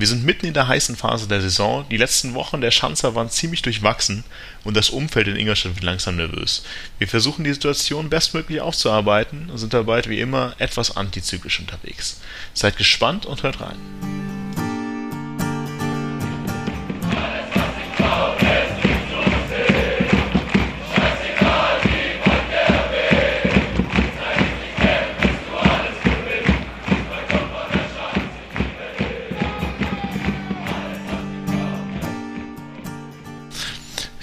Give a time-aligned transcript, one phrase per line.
[0.00, 1.84] Wir sind mitten in der heißen Phase der Saison.
[1.90, 4.24] Die letzten Wochen der Schanzer waren ziemlich durchwachsen
[4.64, 6.62] und das Umfeld in Ingolstadt wird langsam nervös.
[6.98, 12.18] Wir versuchen die Situation bestmöglich aufzuarbeiten und sind dabei wie immer etwas antizyklisch unterwegs.
[12.54, 14.29] Seid gespannt und hört rein.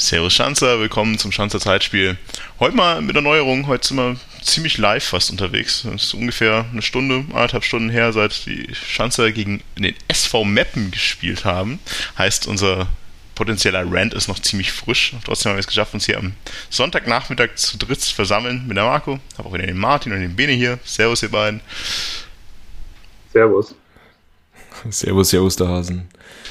[0.07, 2.15] Servus Schanzer, willkommen zum Schanzer Zeitspiel.
[2.61, 5.83] Heute mal mit Erneuerung, heute sind wir ziemlich live fast unterwegs.
[5.83, 10.91] Es ist ungefähr eine Stunde, anderthalb Stunden her, seit die Schanzer gegen den SV Meppen
[10.91, 11.81] gespielt haben.
[12.17, 12.87] Heißt, unser
[13.35, 15.13] potenzieller Rant ist noch ziemlich frisch.
[15.25, 16.35] Trotzdem haben wir es geschafft, uns hier am
[16.69, 19.19] Sonntagnachmittag zu dritt zu versammeln mit der Marco.
[19.37, 20.79] Habe auch wieder den Martin und den Bene hier.
[20.85, 21.59] Servus, ihr beiden.
[23.33, 23.75] Servus.
[24.89, 26.07] Servus, servus, der Hasen.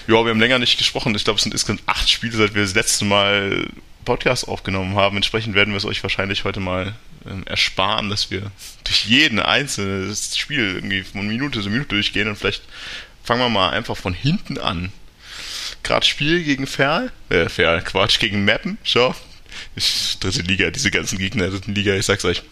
[0.09, 1.15] Ja, wir haben länger nicht gesprochen.
[1.17, 3.67] Ich glaube, es sind insgesamt acht Spiele, seit wir das letzte Mal
[4.05, 5.17] Podcast aufgenommen haben.
[5.17, 8.53] Entsprechend werden wir es euch wahrscheinlich heute mal äh, ersparen, dass wir
[8.85, 12.63] durch jeden einzelnen Spiel irgendwie von Minute zu Minute durchgehen und vielleicht
[13.25, 14.93] fangen wir mal einfach von hinten an.
[15.83, 19.13] Gerade Spiel gegen Ferl, äh, Ferl, Quatsch, gegen Mappen, schau.
[19.75, 22.45] Ich, dritte Liga, diese ganzen Gegner der dritten Liga, ich sag's euch.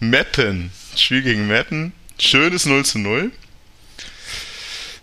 [0.00, 3.30] Mappen, Spiel gegen Mappen, schönes 0 zu 0.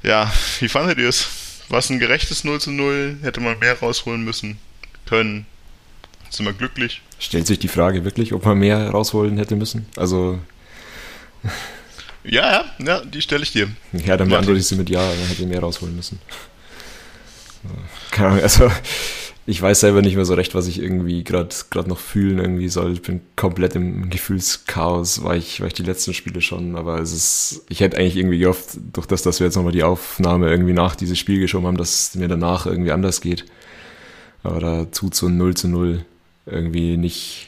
[0.04, 1.39] Ja, wie fandet ihr es?
[1.70, 3.20] War es ein gerechtes 0 zu 0?
[3.22, 4.58] Hätte man mehr rausholen müssen
[5.06, 5.46] können?
[6.30, 7.02] Sind wir glücklich?
[7.20, 9.86] Stellt sich die Frage wirklich, ob man mehr rausholen hätte müssen?
[9.96, 10.40] Also.
[12.26, 13.70] Ja, ja, ja, die stelle ich dir.
[13.94, 16.20] Ja, dann beantworte ich sie mit Ja, dann hätte ich mehr rausholen müssen.
[18.12, 18.70] Keine Ahnung, also
[19.50, 21.50] ich weiß selber nicht mehr so recht, was ich irgendwie gerade
[21.88, 22.94] noch fühlen irgendwie soll.
[22.94, 27.12] Ich bin komplett im Gefühlschaos, war ich, war ich die letzten Spiele schon, aber es
[27.12, 30.74] ist, ich hätte eigentlich irgendwie gehofft, durch das, dass wir jetzt nochmal die Aufnahme irgendwie
[30.74, 33.46] nach dieses Spiel geschoben haben, dass es mir danach irgendwie anders geht.
[34.44, 36.06] Aber da tut so ein 0 zu 0
[36.46, 37.48] irgendwie nicht,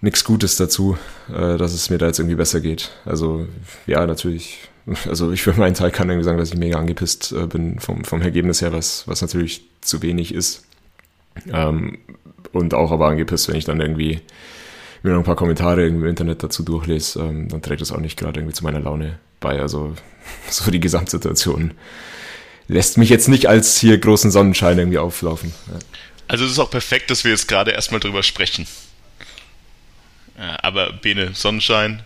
[0.00, 0.96] nichts Gutes dazu,
[1.28, 2.90] äh, dass es mir da jetzt irgendwie besser geht.
[3.04, 3.46] Also,
[3.86, 4.60] ja, natürlich
[5.06, 8.04] also ich für meinen Teil kann irgendwie sagen, dass ich mega angepisst äh, bin vom,
[8.04, 10.64] vom Ergebnis her, was, was natürlich zu wenig ist.
[11.52, 11.98] Ähm,
[12.52, 14.20] und auch aber angepisst, wenn ich dann irgendwie
[15.02, 18.18] mir noch ein paar Kommentare im Internet dazu durchlese, ähm, dann trägt das auch nicht
[18.18, 19.60] gerade irgendwie zu meiner Laune bei.
[19.60, 19.94] Also
[20.50, 21.72] so die Gesamtsituation
[22.66, 25.54] lässt mich jetzt nicht als hier großen Sonnenschein irgendwie auflaufen.
[25.70, 25.78] Ja.
[26.26, 28.66] Also es ist auch perfekt, dass wir jetzt gerade erstmal drüber sprechen.
[30.36, 32.02] Aber Bene, Sonnenschein,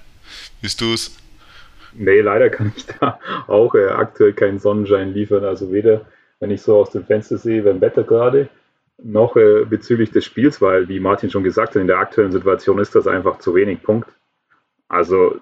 [0.61, 1.11] bist du es?
[1.95, 5.45] Nee, leider kann ich da auch äh, aktuell keinen Sonnenschein liefern.
[5.45, 6.07] Also weder,
[6.41, 8.49] wenn ich so aus dem Fenster sehe, beim Wetter gerade,
[9.03, 12.79] noch äh, bezüglich des Spiels, weil, wie Martin schon gesagt hat, in der aktuellen Situation
[12.79, 14.09] ist das einfach zu wenig Punkt.
[14.89, 15.41] Also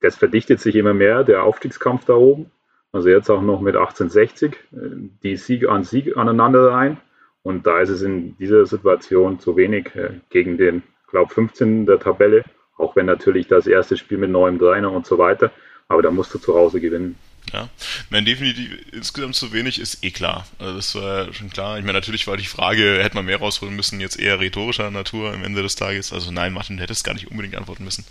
[0.00, 2.50] das verdichtet sich immer mehr, der Aufstiegskampf da oben.
[2.92, 4.76] Also jetzt auch noch mit 1860, äh,
[5.22, 6.98] die Sieg an Sieg aneinander rein.
[7.42, 11.98] Und da ist es in dieser Situation zu wenig äh, gegen den, glaube 15 der
[11.98, 12.42] Tabelle,
[12.78, 15.52] auch wenn natürlich das erste Spiel mit neuem Trainer und so weiter
[15.88, 17.16] aber da musst du zu Hause gewinnen.
[17.52, 17.68] Ja,
[18.08, 20.46] nein, definitiv insgesamt zu wenig ist eh klar.
[20.58, 21.78] Also das war schon klar.
[21.78, 25.32] Ich meine, natürlich war die Frage, hätte man mehr rausholen müssen, jetzt eher rhetorischer Natur
[25.32, 26.12] am Ende des Tages.
[26.12, 28.04] Also nein, Martin, du hättest gar nicht unbedingt antworten müssen.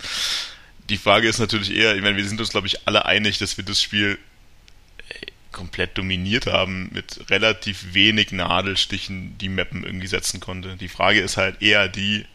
[0.89, 3.57] Die Frage ist natürlich eher, ich meine, wir sind uns, glaube ich, alle einig, dass
[3.57, 4.19] wir das Spiel
[5.09, 10.75] äh, komplett dominiert haben, mit relativ wenig Nadelstichen die Mappen irgendwie setzen konnte.
[10.75, 12.25] Die Frage ist halt eher die,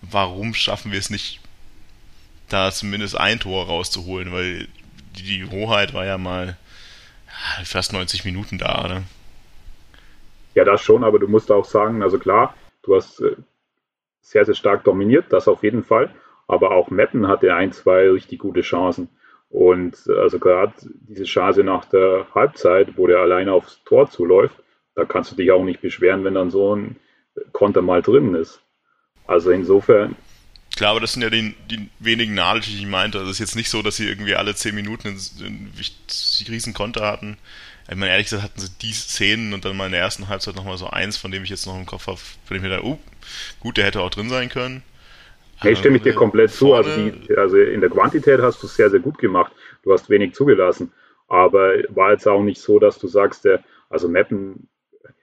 [0.00, 1.39] warum schaffen wir es nicht
[2.52, 4.68] da zumindest ein Tor rauszuholen, weil
[5.16, 6.56] die, Hoheit war ja mal
[7.64, 9.02] fast 90 Minuten da, oder?
[10.54, 13.36] Ja, das schon, aber du musst auch sagen, also klar, du hast äh,
[14.20, 16.10] sehr, sehr stark dominiert, das auf jeden Fall,
[16.48, 19.08] aber auch Meppen hatte ein, zwei richtig gute Chancen.
[19.48, 20.72] Und also gerade
[21.08, 24.54] diese Chance nach der Halbzeit, wo der alleine aufs Tor zuläuft,
[24.94, 26.96] da kannst du dich auch nicht beschweren, wenn dann so ein
[27.52, 28.60] Konter mal drin ist.
[29.26, 30.16] Also insofern,
[30.80, 33.18] Klar, aber das sind ja die, die wenigen Nadel, die ich meinte.
[33.18, 35.74] Also es ist jetzt nicht so, dass sie irgendwie alle 10 Minuten einen,
[36.48, 37.36] riesen Konter hatten.
[37.86, 40.56] Ich meine, ehrlich gesagt hatten sie die Szenen und dann mal in der ersten Halbzeit
[40.56, 42.70] nochmal so eins, von dem ich jetzt noch im Kopf habe, von dem ich mir
[42.70, 42.96] da, uh,
[43.60, 44.82] gut, der hätte auch drin sein können.
[45.58, 46.72] Hey, stimme ich dir komplett zu.
[46.72, 49.52] Also, die, also in der Quantität hast du es sehr, sehr gut gemacht.
[49.82, 50.92] Du hast wenig zugelassen.
[51.28, 54.66] Aber war jetzt auch nicht so, dass du sagst, der, also Meppen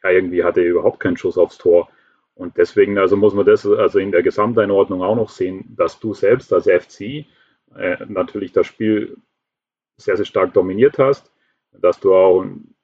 [0.03, 1.89] ja, irgendwie hatte er überhaupt keinen Schuss aufs Tor.
[2.37, 6.13] Und deswegen, also muss man das also in der Gesamteinordnung auch noch sehen, dass du
[6.13, 7.25] selbst als FC
[7.75, 9.17] äh, natürlich das Spiel
[9.97, 11.31] sehr, sehr stark dominiert hast,
[11.71, 12.75] dass du auch einen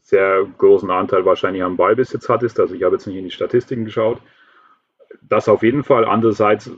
[0.00, 2.58] sehr großen Anteil wahrscheinlich am Ballbesitz hattest.
[2.58, 4.20] Also ich habe jetzt nicht in die Statistiken geschaut.
[5.20, 6.06] Das auf jeden Fall.
[6.06, 6.70] Andererseits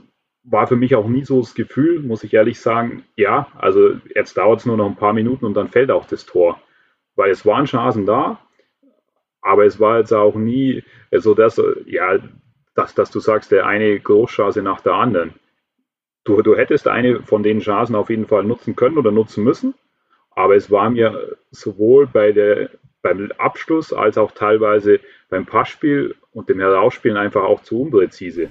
[0.43, 4.37] war für mich auch nie so das Gefühl, muss ich ehrlich sagen, ja, also jetzt
[4.37, 6.61] dauert es nur noch ein paar Minuten und dann fällt auch das Tor.
[7.15, 8.39] Weil es waren Chancen da,
[9.43, 12.17] aber es war jetzt auch nie so, dass, ja,
[12.75, 15.33] dass, dass du sagst, der eine Großchance nach der anderen.
[16.23, 19.73] Du, du hättest eine von den Chancen auf jeden Fall nutzen können oder nutzen müssen,
[20.31, 22.69] aber es war mir sowohl bei der,
[23.01, 28.49] beim Abschluss als auch teilweise beim Passspiel und dem Herausspielen einfach auch zu unpräzise.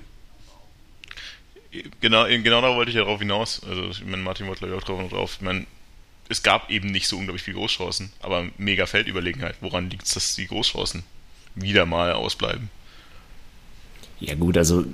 [2.03, 3.63] Genau, genau da wollte ich ja darauf hinaus.
[3.67, 5.37] Also, ich meine, Martin wollte glaube ich auch drauf, drauf.
[5.37, 5.65] Ich meine,
[6.33, 9.57] es gab eben nicht so unglaublich viele Großchancen, aber mega Feldüberlegenheit.
[9.61, 11.05] Woran liegt es, dass die Großchancen
[11.55, 12.71] wieder mal ausbleiben?
[14.19, 14.85] Ja, gut, also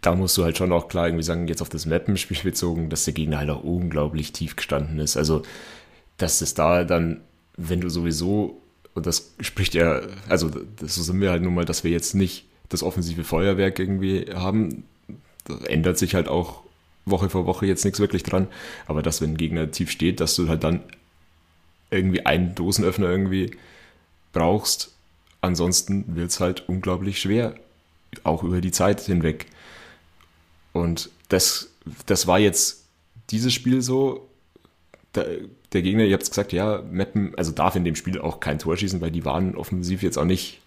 [0.00, 3.04] da musst du halt schon auch klar irgendwie sagen, jetzt auf das Mappenspiel bezogen, dass
[3.04, 5.16] der Gegner halt auch unglaublich tief gestanden ist.
[5.16, 5.42] Also,
[6.16, 7.20] dass es da dann,
[7.56, 8.60] wenn du sowieso,
[8.94, 10.50] und das spricht ja, also
[10.80, 14.84] so sind wir halt nun mal, dass wir jetzt nicht das offensive Feuerwerk irgendwie haben,
[15.44, 16.62] da ändert sich halt auch
[17.10, 18.48] Woche vor Woche jetzt nichts wirklich dran.
[18.86, 20.82] Aber dass, wenn ein Gegner tief steht, dass du halt dann
[21.90, 23.56] irgendwie einen Dosenöffner irgendwie
[24.32, 24.94] brauchst.
[25.40, 27.54] Ansonsten wird es halt unglaublich schwer,
[28.24, 29.46] auch über die Zeit hinweg.
[30.72, 31.70] Und das,
[32.06, 32.84] das war jetzt
[33.30, 34.28] dieses Spiel so.
[35.14, 35.26] Der,
[35.72, 38.58] der Gegner, ihr habt es gesagt, ja, Meppen, also darf in dem Spiel auch kein
[38.58, 40.60] Tor schießen, weil die waren offensiv jetzt auch nicht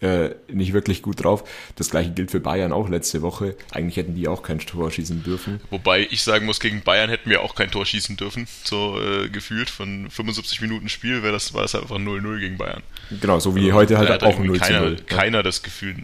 [0.00, 1.44] äh, nicht wirklich gut drauf.
[1.76, 3.56] Das gleiche gilt für Bayern auch letzte Woche.
[3.72, 5.60] Eigentlich hätten die auch kein Tor schießen dürfen.
[5.70, 8.46] Wobei ich sagen muss, gegen Bayern hätten wir auch kein Tor schießen dürfen.
[8.64, 12.82] So äh, gefühlt von 75 Minuten Spiel wäre das, war das einfach 0-0 gegen Bayern.
[13.20, 14.96] Genau, so wie also, heute halt auch 0 keiner, 0.
[15.06, 15.96] Keiner das Gefühl.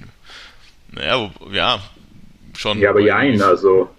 [0.93, 1.81] Naja, ja,
[2.57, 2.79] schon.
[2.79, 3.91] Ja, aber ja, also.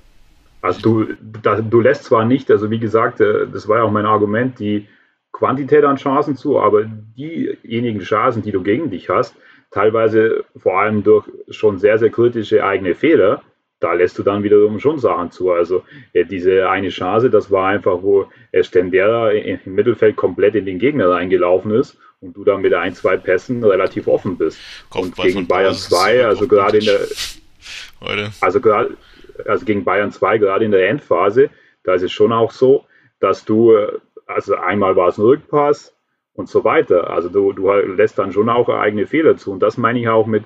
[0.64, 1.08] Also du,
[1.42, 4.60] da, du lässt zwar nicht, also wie gesagt, äh, das war ja auch mein Argument,
[4.60, 4.88] die
[5.32, 9.36] Quantität an Chancen zu, aber diejenigen Chancen, die du gegen dich hast,
[9.72, 13.42] teilweise vor allem durch schon sehr, sehr kritische eigene Fehler,
[13.80, 15.52] da lässt du dann wiederum schon Sachen zu.
[15.52, 15.84] Also
[16.14, 18.28] äh, diese eine Chance, das war einfach, wo
[18.62, 23.18] Stendera im Mittelfeld komplett in den Gegner reingelaufen ist und du dann mit ein, zwei
[23.18, 24.60] Pässen relativ offen bist.
[24.90, 27.00] Kopf und gegen Bayern 2, also gerade in der
[28.02, 28.32] Heute.
[28.42, 28.98] Also gerade
[29.46, 31.50] also gegen Bayern 2, gerade in der Endphase,
[31.84, 32.86] da ist es schon auch so,
[33.20, 35.94] dass du, äh, also einmal war es ein Rückpass,
[36.42, 37.10] und so weiter.
[37.10, 39.52] Also du, du lässt dann schon auch eigene Fehler zu.
[39.52, 40.44] Und das meine ich auch mit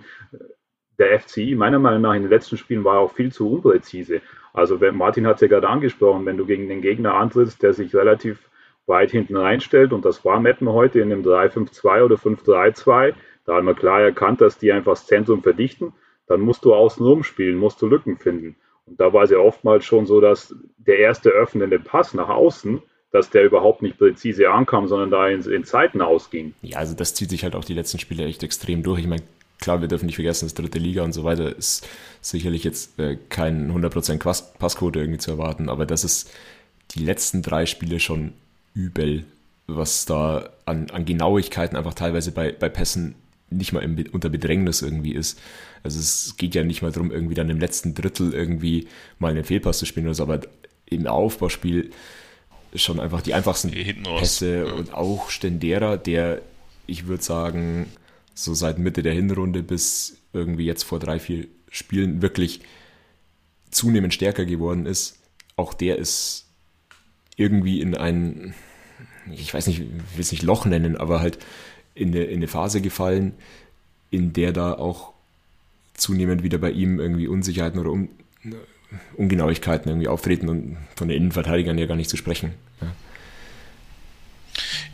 [0.99, 1.55] der FCI.
[1.55, 4.21] Meiner Meinung nach in den letzten Spielen war auch viel zu unpräzise.
[4.53, 7.73] Also wenn, Martin hat es ja gerade angesprochen, wenn du gegen den Gegner antrittst, der
[7.73, 8.49] sich relativ
[8.85, 13.13] weit hinten reinstellt, und das war Meppen heute in einem 3-5-2 oder 5-3-2,
[13.45, 15.93] da haben wir klar erkannt, dass die einfach das Zentrum verdichten,
[16.27, 18.55] dann musst du außen rumspielen, musst du Lücken finden.
[18.85, 22.81] Und da war es ja oftmals schon so, dass der erste öffnende Pass nach außen
[23.15, 26.53] dass der überhaupt nicht präzise ankam, sondern da in, in Zeiten ausging.
[26.61, 28.99] Ja, also das zieht sich halt auch die letzten Spiele echt extrem durch.
[28.99, 29.23] Ich meine,
[29.61, 31.87] klar, wir dürfen nicht vergessen, das dritte Liga und so weiter ist
[32.19, 34.17] sicherlich jetzt äh, kein 100%
[34.59, 36.29] Passquote irgendwie zu erwarten, aber das ist
[36.91, 38.33] die letzten drei Spiele schon
[38.73, 39.23] übel,
[39.65, 43.15] was da an, an Genauigkeiten einfach teilweise bei, bei Pässen
[43.49, 45.39] nicht mal im, unter Bedrängnis irgendwie ist.
[45.83, 49.45] Also es geht ja nicht mal darum, irgendwie dann im letzten Drittel irgendwie mal einen
[49.45, 50.41] Fehlpass zu spielen oder so, aber
[50.85, 51.91] im Aufbauspiel
[52.75, 54.73] schon einfach die einfachsten Pässe ja.
[54.73, 56.41] und auch Stendera, der,
[56.87, 57.87] ich würde sagen,
[58.33, 62.61] so seit Mitte der Hinrunde bis irgendwie jetzt vor drei, vier Spielen wirklich
[63.71, 65.17] zunehmend stärker geworden ist.
[65.55, 66.45] Auch der ist
[67.37, 68.53] irgendwie in ein,
[69.31, 71.39] ich weiß nicht, ich will es nicht Loch nennen, aber halt
[71.93, 73.33] in eine, in eine Phase gefallen,
[74.11, 75.13] in der da auch
[75.93, 78.09] zunehmend wieder bei ihm irgendwie Unsicherheiten oder um,
[79.15, 82.53] Ungenauigkeiten irgendwie auftreten und von den Innenverteidigern ja gar nicht zu sprechen.
[82.81, 82.95] Ja.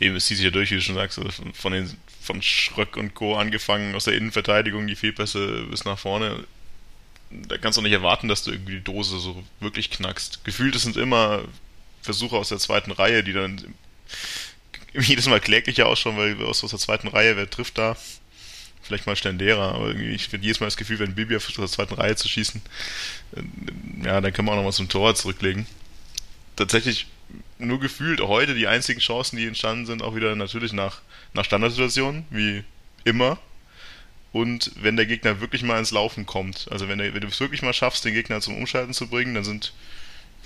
[0.00, 1.90] Eben, es zieht sich ja durch, wie du schon sagst, also von, den,
[2.20, 3.36] von Schröck und Co.
[3.36, 6.44] angefangen, aus der Innenverteidigung, die Fehlpässe bis nach vorne.
[7.30, 10.44] Da kannst du nicht erwarten, dass du irgendwie die Dose so wirklich knackst.
[10.44, 11.44] Gefühlt sind immer
[12.02, 13.74] Versuche aus der zweiten Reihe, die dann
[14.92, 17.96] jedes Mal kläglicher ausschauen, weil aus der zweiten Reihe, wer trifft da?
[18.82, 21.66] Vielleicht mal Stendera, aber irgendwie, ich finde jedes Mal das Gefühl, wenn Bibi auf der
[21.66, 22.60] zweiten Reihe zu schießen,
[23.36, 25.66] äh, ja, dann kann man auch noch mal zum Tor zurücklegen.
[26.56, 27.06] Tatsächlich
[27.58, 31.00] nur gefühlt heute die einzigen Chancen, die entstanden sind, auch wieder natürlich nach,
[31.32, 32.64] nach Standardsituationen, wie
[33.04, 33.38] immer.
[34.32, 37.40] Und wenn der Gegner wirklich mal ins Laufen kommt, also wenn, der, wenn du es
[37.40, 39.72] wirklich mal schaffst, den Gegner zum Umschalten zu bringen, dann sind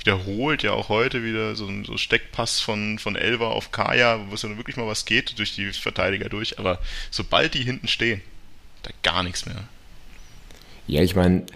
[0.07, 4.35] wiederholt ja auch heute wieder so ein so Steckpass von, von Elva auf Kaya, wo
[4.35, 6.59] es dann wirklich mal was geht, durch die Verteidiger durch.
[6.59, 6.79] Aber
[7.11, 8.21] sobald die hinten stehen,
[8.83, 9.65] da gar nichts mehr.
[10.87, 11.47] Ja, ich meine,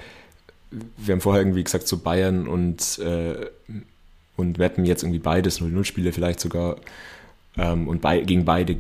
[0.97, 3.47] wir haben vorher irgendwie gesagt, so Bayern und, äh,
[4.37, 6.77] und Weppen jetzt irgendwie beides 0-0-Spiele vielleicht sogar
[7.57, 8.77] ähm, und bei, gegen beide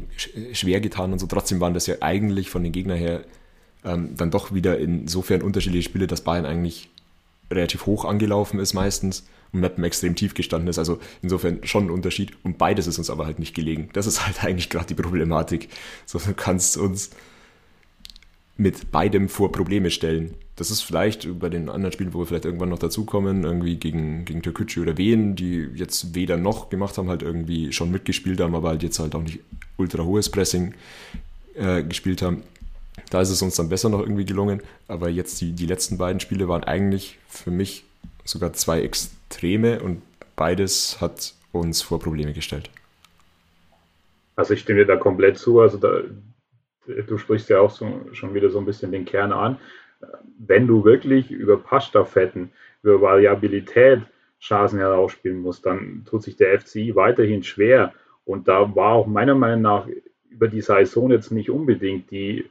[0.53, 1.27] schwer getan und so.
[1.27, 3.23] Trotzdem waren das ja eigentlich von den Gegnern her
[3.85, 6.89] ähm, dann doch wieder insofern unterschiedliche Spiele, dass Bayern eigentlich
[7.51, 10.79] relativ hoch angelaufen ist meistens und Mappen extrem tief gestanden ist.
[10.79, 12.33] Also insofern schon ein Unterschied.
[12.43, 13.89] Und beides ist uns aber halt nicht gelegen.
[13.93, 15.69] Das ist halt eigentlich gerade die Problematik.
[16.07, 17.11] So, du kannst uns
[18.57, 20.35] mit beidem vor Probleme stellen.
[20.57, 24.27] Das ist vielleicht bei den anderen Spielen, wo wir vielleicht irgendwann noch dazukommen, irgendwie gegen,
[24.27, 28.55] gegen Türkgücü oder Wien, die jetzt weder noch gemacht haben, halt irgendwie schon mitgespielt haben,
[28.55, 29.41] aber halt jetzt halt auch nicht
[29.79, 30.75] ultra hohes Pressing
[31.55, 32.43] äh, gespielt haben.
[33.09, 34.61] Da ist es uns dann besser noch irgendwie gelungen.
[34.89, 37.85] Aber jetzt die, die letzten beiden Spiele waren eigentlich für mich
[38.25, 38.83] sogar zwei
[39.31, 40.03] Extreme und
[40.35, 42.69] beides hat uns vor Probleme gestellt.
[44.35, 45.61] Also ich stimme dir da komplett zu.
[45.61, 46.03] Also da,
[46.87, 49.57] du sprichst ja auch so, schon wieder so ein bisschen den Kern an.
[50.39, 52.51] Wenn du wirklich über Passstaffetten,
[52.83, 54.03] über Variabilität
[54.41, 57.93] Chancen herausspielen musst, dann tut sich der FCI weiterhin schwer.
[58.25, 59.87] Und da war auch meiner Meinung nach
[60.29, 62.51] über die Saison jetzt nicht unbedingt die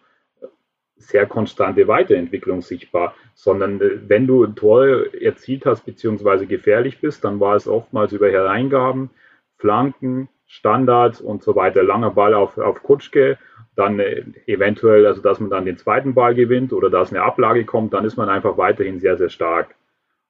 [1.00, 6.46] sehr konstante Weiterentwicklung sichtbar, sondern äh, wenn du Tore erzielt hast bzw.
[6.46, 9.10] gefährlich bist, dann war es oftmals über Hereingaben,
[9.58, 11.84] Flanken, Standards und so weiter.
[11.84, 13.38] Langer Ball auf, auf Kutschke
[13.76, 17.66] dann äh, eventuell, also dass man dann den zweiten Ball gewinnt oder dass eine Ablage
[17.66, 19.76] kommt, dann ist man einfach weiterhin sehr, sehr stark.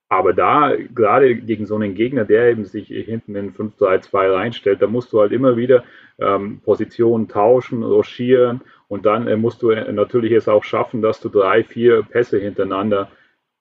[0.10, 4.88] Aber da, gerade gegen so einen Gegner, der eben sich hinten in 5-3-2 reinstellt, da
[4.88, 5.84] musst du halt immer wieder
[6.18, 11.22] ähm, Positionen tauschen, rochieren und dann äh, musst du äh, natürlich es auch schaffen, dass
[11.22, 13.12] du drei, vier Pässe hintereinander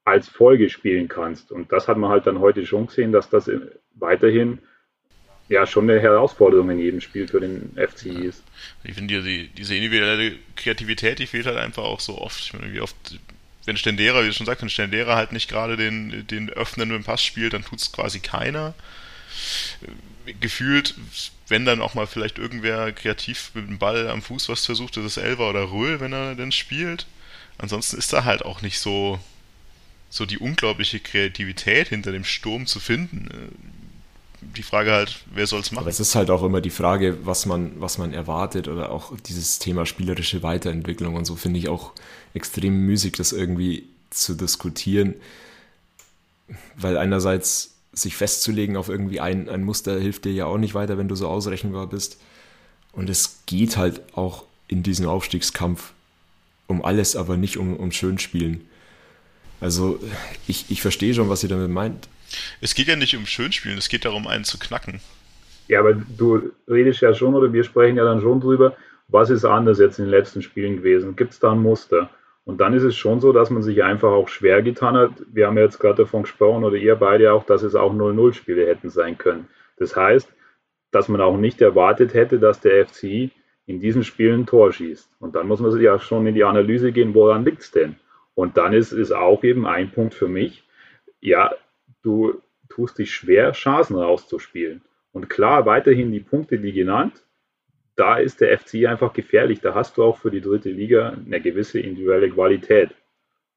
[0.05, 1.53] als Folge spielen kannst.
[1.53, 3.61] Und das hat man halt dann heute schon gesehen, dass das äh,
[3.95, 4.59] weiterhin
[5.51, 8.43] ja schon eine Herausforderung in jedem Spiel für den FCI ist.
[8.85, 12.41] Ich finde, die, diese individuelle Kreativität, die fehlt halt einfach auch so oft.
[12.41, 12.97] Ich meine, wie oft,
[13.69, 17.23] wenn Stendera, wie du schon sagst, wenn Stendera halt nicht gerade den, den öffnenden Pass
[17.23, 18.75] spielt, dann tut es quasi keiner.
[20.41, 20.95] Gefühlt,
[21.49, 25.05] wenn dann auch mal vielleicht irgendwer kreativ mit dem Ball am Fuß was versucht, das
[25.05, 27.07] ist Elva oder Röhl, wenn er denn spielt.
[27.59, 29.21] Ansonsten ist da halt auch nicht so,
[30.09, 33.29] so die unglaubliche Kreativität hinter dem Sturm zu finden
[34.41, 35.83] die Frage halt, wer soll es machen?
[35.83, 39.13] Aber es ist halt auch immer die Frage, was man, was man erwartet oder auch
[39.17, 41.93] dieses Thema spielerische Weiterentwicklung und so finde ich auch
[42.35, 45.15] extrem müßig, das irgendwie zu diskutieren,
[46.77, 50.99] weil einerseits sich festzulegen auf irgendwie ein, ein Muster hilft dir ja auch nicht weiter,
[50.99, 52.21] wenn du so ausrechenbar bist.
[52.93, 55.93] Und es geht halt auch in diesem Aufstiegskampf
[56.67, 58.63] um alles, aber nicht um, um Schönspielen.
[59.61, 59.99] Also
[60.47, 62.09] ich, ich verstehe schon, was ihr damit meint,
[62.61, 65.01] es geht ja nicht um Schönspielen, es geht darum, einen zu knacken.
[65.67, 68.77] Ja, aber du redest ja schon oder wir sprechen ja dann schon drüber,
[69.09, 71.17] was ist anders jetzt in den letzten Spielen gewesen?
[71.17, 72.11] Gibt es da ein Muster?
[72.49, 75.11] Und dann ist es schon so, dass man sich einfach auch schwer getan hat.
[75.31, 78.67] Wir haben ja jetzt gerade davon gesprochen, oder ihr beide auch, dass es auch 0-0-Spiele
[78.67, 79.49] hätten sein können.
[79.77, 80.33] Das heißt,
[80.91, 83.33] dass man auch nicht erwartet hätte, dass der FCI
[83.67, 85.11] in diesen Spielen ein Tor schießt.
[85.21, 87.97] Und dann muss man sich ja schon in die Analyse gehen, woran liegt es denn?
[88.35, 90.67] Und dann ist, ist auch eben ein Punkt für mich,
[91.21, 91.53] ja,
[92.03, 92.41] du
[92.71, 94.81] tust dich schwer, Chancen rauszuspielen.
[95.13, 97.23] Und klar, weiterhin die Punkte, die genannt,
[97.99, 99.61] da ist der FC einfach gefährlich.
[99.61, 102.91] Da hast du auch für die dritte Liga eine gewisse individuelle Qualität.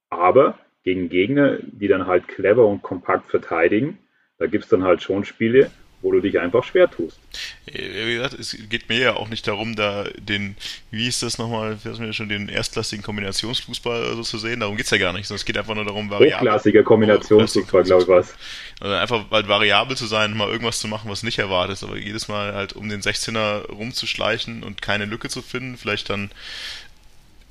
[0.10, 4.00] Aber gegen Gegner, die dann halt clever und kompakt verteidigen,
[4.40, 5.70] da gibt es dann halt schon Spiele,
[6.02, 7.20] wo du dich einfach schwer tust.
[7.66, 10.56] Wie gesagt, es geht mir ja auch nicht darum, da den,
[10.90, 14.92] wie ist das nochmal, wir schon den erstklassigen Kombinationsfußball so zu sehen, darum geht es
[14.92, 16.38] ja gar nicht, sondern es geht einfach nur darum, variabel.
[16.38, 18.36] Hochklassiger Kombinationsfußball, glaube ich was.
[18.80, 22.28] Also einfach halt variabel zu sein, mal irgendwas zu machen, was nicht erwartet, aber jedes
[22.28, 26.32] Mal halt um den 16er rumzuschleichen und keine Lücke zu finden, vielleicht dann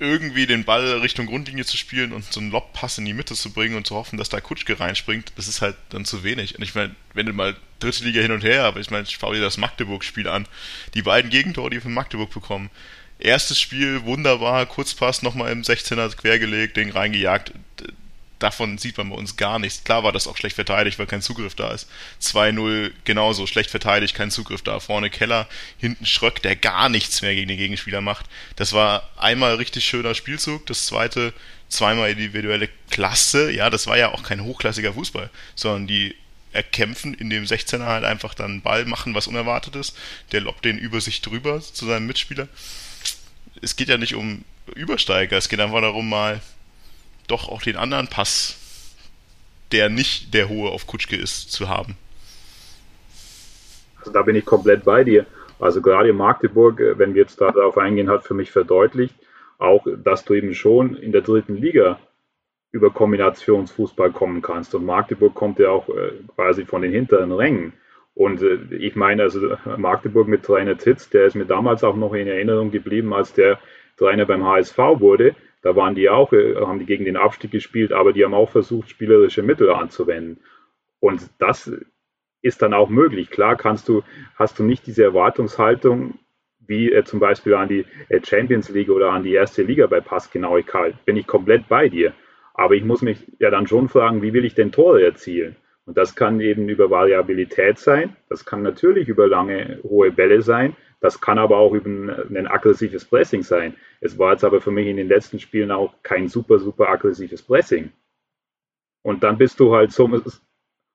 [0.01, 3.53] irgendwie den Ball Richtung Grundlinie zu spielen und so einen Lobpass in die Mitte zu
[3.53, 6.57] bringen und zu hoffen, dass da Kutschke reinspringt, das ist halt dann zu wenig.
[6.57, 9.15] Und ich meine, wenn du mal dritte Liga hin und her, aber ich meine, ich
[9.15, 10.49] schaue dir das Magdeburg-Spiel an.
[10.95, 12.71] Die beiden Gegentore, die wir von Magdeburg bekommen.
[13.19, 17.53] Erstes Spiel, wunderbar, Kurzpass nochmal im 16er quergelegt, Ding reingejagt
[18.41, 19.85] davon sieht man bei uns gar nichts.
[19.85, 21.89] Klar war das auch schlecht verteidigt, weil kein Zugriff da ist.
[22.21, 24.81] 2-0 genauso, schlecht verteidigt, kein Zugriff da.
[24.81, 25.47] Vorne Keller,
[25.79, 28.27] hinten Schröck, der gar nichts mehr gegen den Gegenspieler macht.
[28.57, 30.67] Das war einmal richtig schöner Spielzug.
[30.67, 31.33] Das zweite,
[31.69, 33.53] zweimal individuelle Klasse.
[33.53, 36.17] Ja, das war ja auch kein hochklassiger Fußball, sondern die
[36.53, 39.97] erkämpfen in dem 16er halt einfach dann Ball machen, was unerwartet ist.
[40.33, 42.49] Der lobt den über sich drüber zu seinem Mitspieler.
[43.63, 44.45] Es geht ja nicht um
[44.75, 46.41] Übersteiger, es geht einfach darum, mal
[47.31, 48.57] doch auch den anderen Pass
[49.73, 51.97] der nicht der hohe auf Kutschke ist, zu haben.
[53.99, 55.27] Also da bin ich komplett bei dir.
[55.59, 59.15] Also gerade Magdeburg, äh, wenn wir jetzt darauf eingehen, hat für mich verdeutlicht,
[59.59, 61.99] auch, dass du eben schon in der dritten Liga
[62.73, 64.75] über Kombinationsfußball kommen kannst.
[64.75, 67.75] Und Magdeburg kommt ja auch äh, quasi von den hinteren Rängen.
[68.15, 72.15] Und äh, ich meine, also Magdeburg mit Trainer Titz, der ist mir damals auch noch
[72.15, 73.59] in Erinnerung geblieben, als der
[73.99, 75.35] Trainer beim HSV wurde.
[75.63, 78.91] Da waren die auch, haben die gegen den Abstieg gespielt, aber die haben auch versucht,
[78.91, 80.43] spielerische Mittel anzuwenden.
[81.01, 81.71] Und das
[82.43, 83.31] ist dann auch möglich.
[83.31, 84.03] Klar kannst du,
[84.37, 86.19] hast du nicht diese Erwartungshaltung
[86.67, 90.01] wie äh, zum Beispiel an die äh, Champions League oder an die erste Liga bei
[90.01, 91.05] Passgenauigkeit.
[91.05, 92.15] Bin ich komplett bei dir.
[92.55, 95.57] Aber ich muss mich ja dann schon fragen, wie will ich denn Tore erzielen?
[95.85, 98.17] Und das kann eben über Variabilität sein.
[98.29, 100.77] Das kann natürlich über lange, hohe Bälle sein.
[101.01, 103.75] Das kann aber auch über ein, aggressives Pressing sein.
[104.01, 107.43] Es war jetzt aber für mich in den letzten Spielen auch kein super, super aggressives
[107.43, 107.91] Pressing.
[109.03, 110.11] Und dann bist du halt so,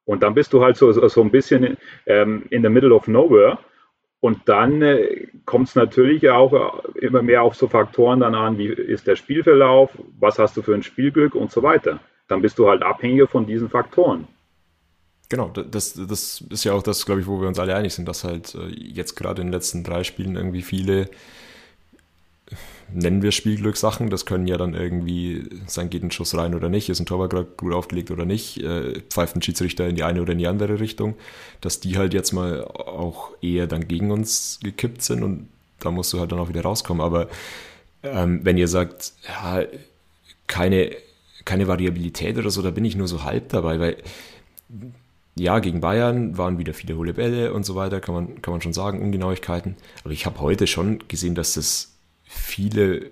[0.06, 3.58] und dann bist du halt so, so ein bisschen ähm, in the middle of nowhere.
[4.20, 6.54] Und dann äh, kommt es natürlich auch
[6.96, 10.62] äh, immer mehr auf so Faktoren dann an, wie ist der Spielverlauf, was hast du
[10.62, 12.00] für ein Spielglück und so weiter.
[12.28, 14.28] Dann bist du halt abhängig von diesen Faktoren.
[15.30, 18.08] Genau, das, das ist ja auch das, glaube ich, wo wir uns alle einig sind,
[18.08, 21.10] dass halt äh, jetzt gerade in den letzten drei Spielen irgendwie viele
[22.92, 24.10] nennen wir Spielglückssachen.
[24.10, 27.32] Das können ja dann irgendwie sein, geht ein Schuss rein oder nicht, ist ein Torwart
[27.32, 30.48] gerade gut aufgelegt oder nicht, äh, pfeift ein Schiedsrichter in die eine oder in die
[30.48, 31.16] andere Richtung,
[31.62, 35.48] dass die halt jetzt mal auch eher dann gegen uns gekippt sind und
[35.80, 37.04] da musst du halt dann auch wieder rauskommen.
[37.04, 37.28] Aber
[38.04, 39.64] ähm, wenn ihr sagt, ja,
[40.48, 40.92] keine,
[41.44, 43.98] keine Variabilität oder so, da bin ich nur so halb dabei, weil
[45.38, 48.62] ja, gegen Bayern waren wieder viele hohle Bälle und so weiter, kann man, kann man
[48.62, 49.76] schon sagen, Ungenauigkeiten.
[50.04, 53.12] Aber ich habe heute schon gesehen, dass das viele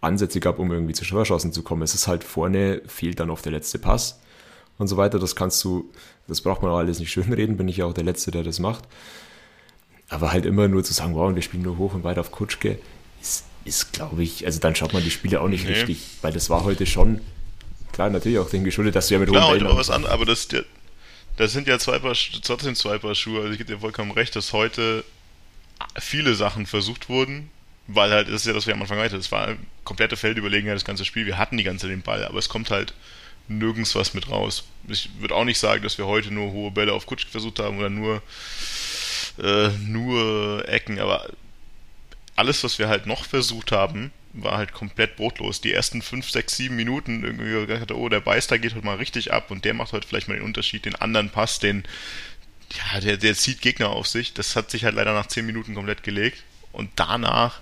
[0.00, 1.82] Ansätze gab, um irgendwie zu Torchancen zu kommen.
[1.82, 4.20] Es ist halt vorne, fehlt dann oft der letzte Pass
[4.78, 5.18] und so weiter.
[5.18, 5.90] Das kannst du,
[6.28, 8.58] das braucht man auch alles nicht schönreden, bin ich ja auch der Letzte, der das
[8.58, 8.84] macht.
[10.10, 12.78] Aber halt immer nur zu sagen, wow, wir spielen nur hoch und weit auf Kutschke,
[13.22, 15.72] ist, ist glaube ich, also dann schaut man die Spiele auch nicht nee.
[15.72, 17.22] richtig, weil das war heute schon,
[17.92, 19.76] klar, natürlich auch dem geschuldet, dass du ja mit klar, hohen Bällen...
[19.76, 20.64] was an, aber das, der,
[21.36, 24.36] das sind ja zwei Paar, trotzdem zwei Paar Schuhe, also ich gebe dir vollkommen recht,
[24.36, 25.04] dass heute
[25.98, 27.50] viele Sachen versucht wurden,
[27.86, 30.76] weil halt, das ist ja das, was wir am Anfang weiter, es war komplette Feldüberlegenheit,
[30.76, 31.26] das ganze Spiel.
[31.26, 32.94] Wir hatten die ganze Zeit den Ball, aber es kommt halt
[33.48, 34.64] nirgends was mit raus.
[34.88, 37.78] Ich würde auch nicht sagen, dass wir heute nur hohe Bälle auf Kutsch versucht haben
[37.78, 38.22] oder nur,
[39.42, 41.28] äh, nur Ecken, aber
[42.36, 45.60] alles, was wir halt noch versucht haben, war halt komplett brotlos.
[45.60, 49.32] Die ersten 5, 6, 7 Minuten irgendwie gedacht, oh, der Beister geht heute mal richtig
[49.32, 51.84] ab und der macht heute vielleicht mal den Unterschied, den anderen Pass, den,
[52.92, 54.34] ja, der, der zieht Gegner auf sich.
[54.34, 56.42] Das hat sich halt leider nach 10 Minuten komplett gelegt.
[56.72, 57.60] Und danach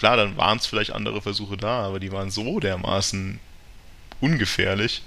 [0.00, 3.38] klar, dann waren es vielleicht andere Versuche da, aber die waren so dermaßen
[4.22, 5.02] ungefährlich,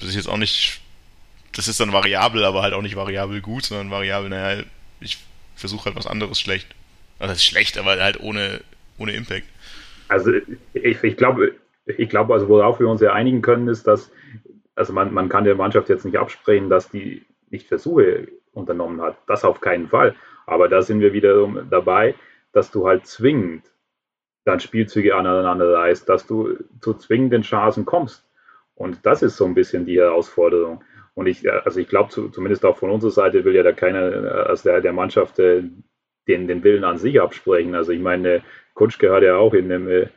[0.00, 0.80] dass ich jetzt auch nicht,
[1.52, 4.64] das ist dann variabel, aber halt auch nicht variabel gut, sondern variabel, naja,
[4.98, 5.18] ich
[5.54, 6.66] versuche halt was anderes schlecht.
[7.20, 8.62] Also das ist schlecht, aber halt ohne,
[9.00, 9.46] ohne Impact.
[10.08, 10.32] Also
[10.74, 11.54] ich, ich glaube,
[11.86, 14.12] ich glaube, also worauf wir uns ja einigen können, ist, dass,
[14.74, 19.16] also man, man kann der Mannschaft jetzt nicht absprechen, dass die nicht Versuche unternommen hat.
[19.26, 20.14] Das auf keinen Fall.
[20.46, 22.14] Aber da sind wir wiederum dabei,
[22.52, 23.64] dass du halt zwingend
[24.44, 28.24] dann Spielzüge aneinander reißt, dass du zu zwingenden Chancen kommst.
[28.74, 30.82] Und das ist so ein bisschen die Herausforderung.
[31.14, 34.48] Und ich, also ich glaube, zu, zumindest auch von unserer Seite will ja da keiner
[34.48, 35.62] aus der, der Mannschaft äh,
[36.26, 37.74] den, den Willen an sich absprechen.
[37.74, 38.42] Also ich meine,
[38.80, 40.08] Kutschke hat ja auch in einem äh,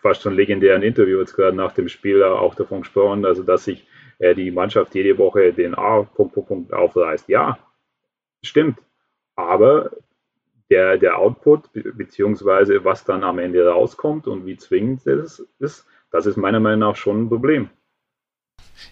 [0.00, 3.86] fast schon legendären Interview jetzt gerade nach dem Spiel auch davon gesprochen, also dass sich
[4.18, 7.28] äh, die Mannschaft jede Woche den A Punkt, Punkt, Punkt aufreißt.
[7.28, 7.58] Ja,
[8.42, 8.78] stimmt.
[9.36, 9.90] Aber
[10.70, 16.24] der, der Output, beziehungsweise was dann am Ende rauskommt und wie zwingend es ist, das
[16.24, 17.68] ist meiner Meinung nach schon ein Problem.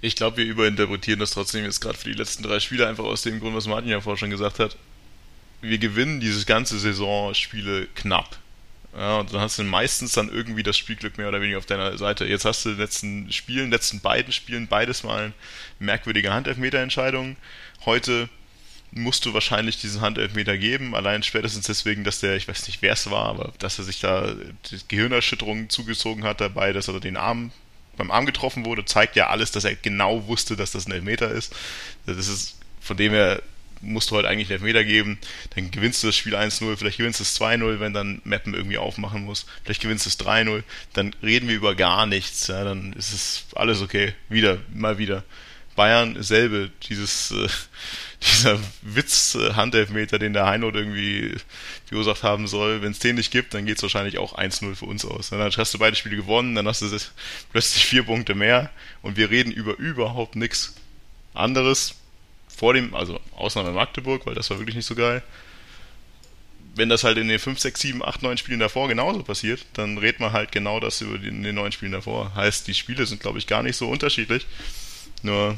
[0.02, 3.22] Ich glaube, wir überinterpretieren das trotzdem jetzt gerade für die letzten drei Spiele einfach aus
[3.22, 4.76] dem Grund, was Martin ja vorher schon gesagt hat.
[5.62, 8.38] Wir gewinnen dieses ganze Saison Spiele knapp.
[8.96, 11.96] Ja, und dann hast du meistens dann irgendwie das Spielglück mehr oder weniger auf deiner
[11.96, 12.24] Seite.
[12.24, 15.32] Jetzt hast du in den letzten Spielen, letzten beiden Spielen beides mal
[15.78, 17.36] merkwürdige Handelfmeterentscheidungen.
[17.84, 18.28] Heute
[18.92, 22.92] musst du wahrscheinlich diesen Handelfmeter geben, allein spätestens deswegen, dass der, ich weiß nicht wer
[22.92, 24.34] es war, aber dass er sich da
[24.70, 27.52] die Gehirnerschütterung zugezogen hat dabei, dass er den Arm
[27.96, 31.30] beim Arm getroffen wurde, zeigt ja alles, dass er genau wusste, dass das ein Elfmeter
[31.30, 31.54] ist.
[32.06, 33.42] Das ist von dem her
[33.80, 35.18] musst du heute eigentlich Elfmeter geben,
[35.54, 38.78] dann gewinnst du das Spiel 1-0, vielleicht gewinnst du es 2-0, wenn dann Mappen irgendwie
[38.78, 40.62] aufmachen muss, vielleicht gewinnst du es 3-0,
[40.92, 45.24] dann reden wir über gar nichts, ja, dann ist es alles okay, wieder, mal wieder.
[45.76, 47.48] Bayern selbe, dieses, äh,
[48.22, 51.34] dieser Witz äh, den der Heinold irgendwie
[51.86, 54.84] verursacht haben soll, wenn es den nicht gibt, dann geht es wahrscheinlich auch 1-0 für
[54.84, 55.30] uns aus.
[55.30, 56.98] Dann hast du beide Spiele gewonnen, dann hast du
[57.52, 60.74] plötzlich vier Punkte mehr und wir reden über überhaupt nichts
[61.32, 61.99] anderes
[62.56, 65.22] vor dem, also Ausnahme Magdeburg, weil das war wirklich nicht so geil.
[66.76, 69.98] Wenn das halt in den 5, 6, 7, 8, 9 Spielen davor genauso passiert, dann
[69.98, 72.34] redet man halt genau das über die, in den 9 Spielen davor.
[72.34, 74.46] Heißt, die Spiele sind, glaube ich, gar nicht so unterschiedlich.
[75.22, 75.56] Nur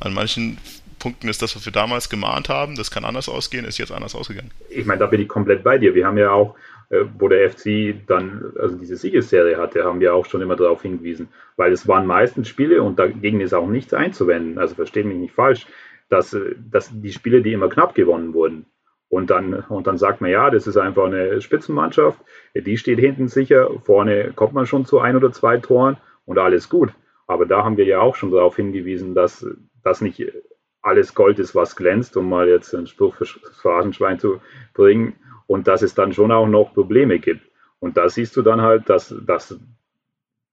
[0.00, 0.58] an manchen
[1.00, 4.14] Punkten ist das, was wir damals gemahnt haben, das kann anders ausgehen, ist jetzt anders
[4.14, 4.52] ausgegangen.
[4.68, 5.94] Ich meine, da bin ich komplett bei dir.
[5.94, 6.54] Wir haben ja auch,
[6.90, 10.82] äh, wo der FC dann, also diese Siegesserie hatte, haben wir auch schon immer darauf
[10.82, 14.58] hingewiesen, weil es waren meistens Spiele und dagegen ist auch nichts einzuwenden.
[14.58, 15.66] Also verstehe mich nicht falsch,
[16.10, 18.66] dass, äh, dass die Spiele, die immer knapp gewonnen wurden.
[19.08, 22.20] Und dann, und dann sagt man, ja, das ist einfach eine Spitzenmannschaft,
[22.54, 25.96] die steht hinten sicher, vorne kommt man schon zu ein oder zwei Toren
[26.26, 26.92] und alles gut.
[27.26, 29.44] Aber da haben wir ja auch schon darauf hingewiesen, dass
[29.82, 30.24] das nicht
[30.82, 34.40] alles Gold ist, was glänzt, um mal jetzt einen Spruch für Phrasenschwein zu
[34.74, 35.14] bringen,
[35.50, 37.42] und dass es dann schon auch noch Probleme gibt.
[37.80, 39.58] Und da siehst du dann halt, dass, dass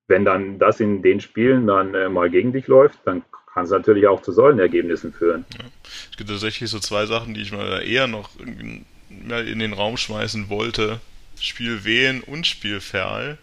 [0.08, 3.22] wenn dann das in den Spielen dann äh, mal gegen dich läuft, dann
[3.58, 5.44] kann es natürlich auch zu solchen Ergebnissen führen.
[5.58, 5.66] Ja.
[6.12, 10.48] Es gibt tatsächlich so zwei Sachen, die ich mal eher noch in, den Raum schmeißen
[10.50, 11.00] wollte.
[11.40, 13.40] Spiel Wehen und Spiel Ferl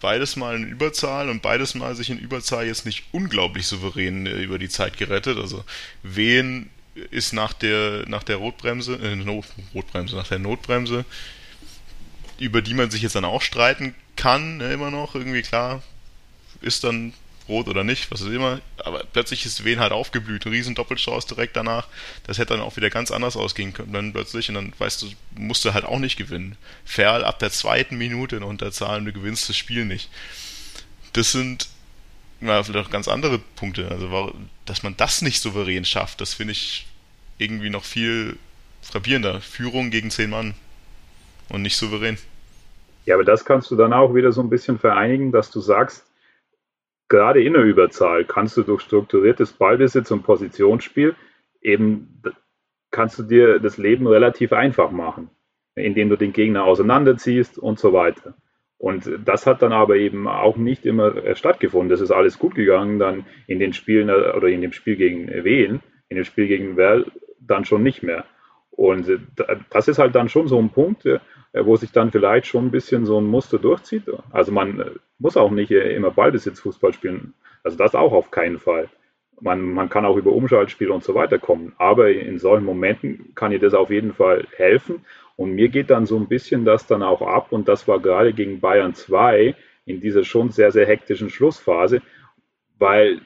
[0.00, 4.42] beides mal in Überzahl und beides mal sich in Überzahl jetzt nicht unglaublich souverän äh,
[4.42, 5.36] über die Zeit gerettet.
[5.38, 5.64] Also
[6.04, 6.70] wen
[7.10, 11.04] ist nach der nach der Rotbremse, äh, Not, Rotbremse, nach der Notbremse,
[12.38, 15.82] über die man sich jetzt dann auch streiten kann, ne, immer noch, irgendwie klar,
[16.60, 17.12] ist dann
[17.48, 18.60] rot oder nicht, was ist immer.
[18.78, 21.88] Aber plötzlich ist Wen halt aufgeblüht, riesen Doppelstrauß direkt danach.
[22.26, 25.06] Das hätte dann auch wieder ganz anders ausgehen können dann plötzlich und dann weißt du,
[25.36, 26.56] musst du halt auch nicht gewinnen.
[26.84, 30.10] Ferl ab der zweiten Minute in Unterzahl du gewinnst das Spiel nicht.
[31.12, 31.68] Das sind
[32.42, 33.88] na, vielleicht auch ganz andere Punkte.
[33.88, 34.34] Also,
[34.66, 36.86] dass man das nicht souverän schafft, das finde ich
[37.38, 38.36] irgendwie noch viel
[38.82, 39.40] frappierender.
[39.40, 40.54] Führung gegen zehn Mann
[41.48, 42.18] und nicht souverän.
[43.06, 46.04] Ja, aber das kannst du dann auch wieder so ein bisschen vereinigen, dass du sagst,
[47.12, 51.14] gerade in der Überzahl kannst du durch strukturiertes Ballbesitz und Positionsspiel
[51.60, 52.22] eben
[52.90, 55.28] kannst du dir das Leben relativ einfach machen,
[55.74, 58.34] indem du den Gegner auseinanderziehst und so weiter.
[58.78, 61.90] Und das hat dann aber eben auch nicht immer stattgefunden.
[61.90, 65.80] Das ist alles gut gegangen dann in den Spielen oder in dem Spiel gegen Wien,
[66.08, 68.24] in dem Spiel gegen Werl dann schon nicht mehr.
[68.70, 69.06] Und
[69.68, 71.18] das ist halt dann schon so ein Punkt, äh,
[71.52, 74.04] wo sich dann vielleicht schon ein bisschen so ein Muster durchzieht.
[74.30, 77.34] Also man äh, muss auch nicht äh, immer Ballbesitzfußball spielen.
[77.62, 78.88] Also das auch auf keinen Fall.
[79.40, 81.74] Man, man kann auch über Umschaltspiele und so weiter kommen.
[81.78, 85.04] Aber in solchen Momenten kann dir das auf jeden Fall helfen.
[85.36, 87.52] Und mir geht dann so ein bisschen das dann auch ab.
[87.52, 92.02] Und das war gerade gegen Bayern 2 in dieser schon sehr, sehr hektischen Schlussphase,
[92.78, 93.20] weil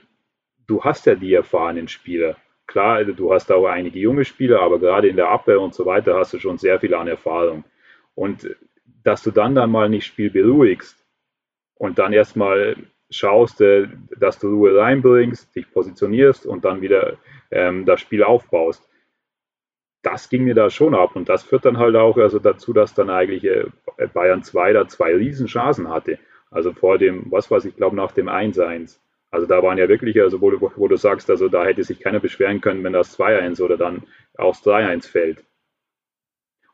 [0.67, 2.37] du hast ja die erfahrenen Spieler.
[2.67, 6.17] Klar, du hast auch einige junge Spieler, aber gerade in der Abwehr und so weiter
[6.17, 7.65] hast du schon sehr viel an Erfahrung.
[8.17, 8.57] Und
[9.05, 10.97] dass du dann dann mal nicht Spiel beruhigst
[11.77, 12.77] und dann erstmal
[13.11, 13.87] schaust, äh,
[14.19, 17.19] dass du Ruhe reinbringst, dich positionierst und dann wieder
[17.53, 18.89] ähm, das Spiel aufbaust.
[20.03, 22.95] Das ging mir da schon ab und das führt dann halt auch also dazu, dass
[22.95, 23.67] dann eigentlich äh,
[24.13, 26.19] Bayern 2 da zwei Riesenchancen hatte.
[26.51, 28.99] Also vor dem, was weiß ich, glaube nach dem 1-1.
[29.31, 32.21] Also da waren ja wirklich, also wo, wo, du sagst, also da hätte sich keiner
[32.21, 34.05] beschweren können, wenn das 2-1 oder dann
[34.37, 35.45] aus 3-1 fällt.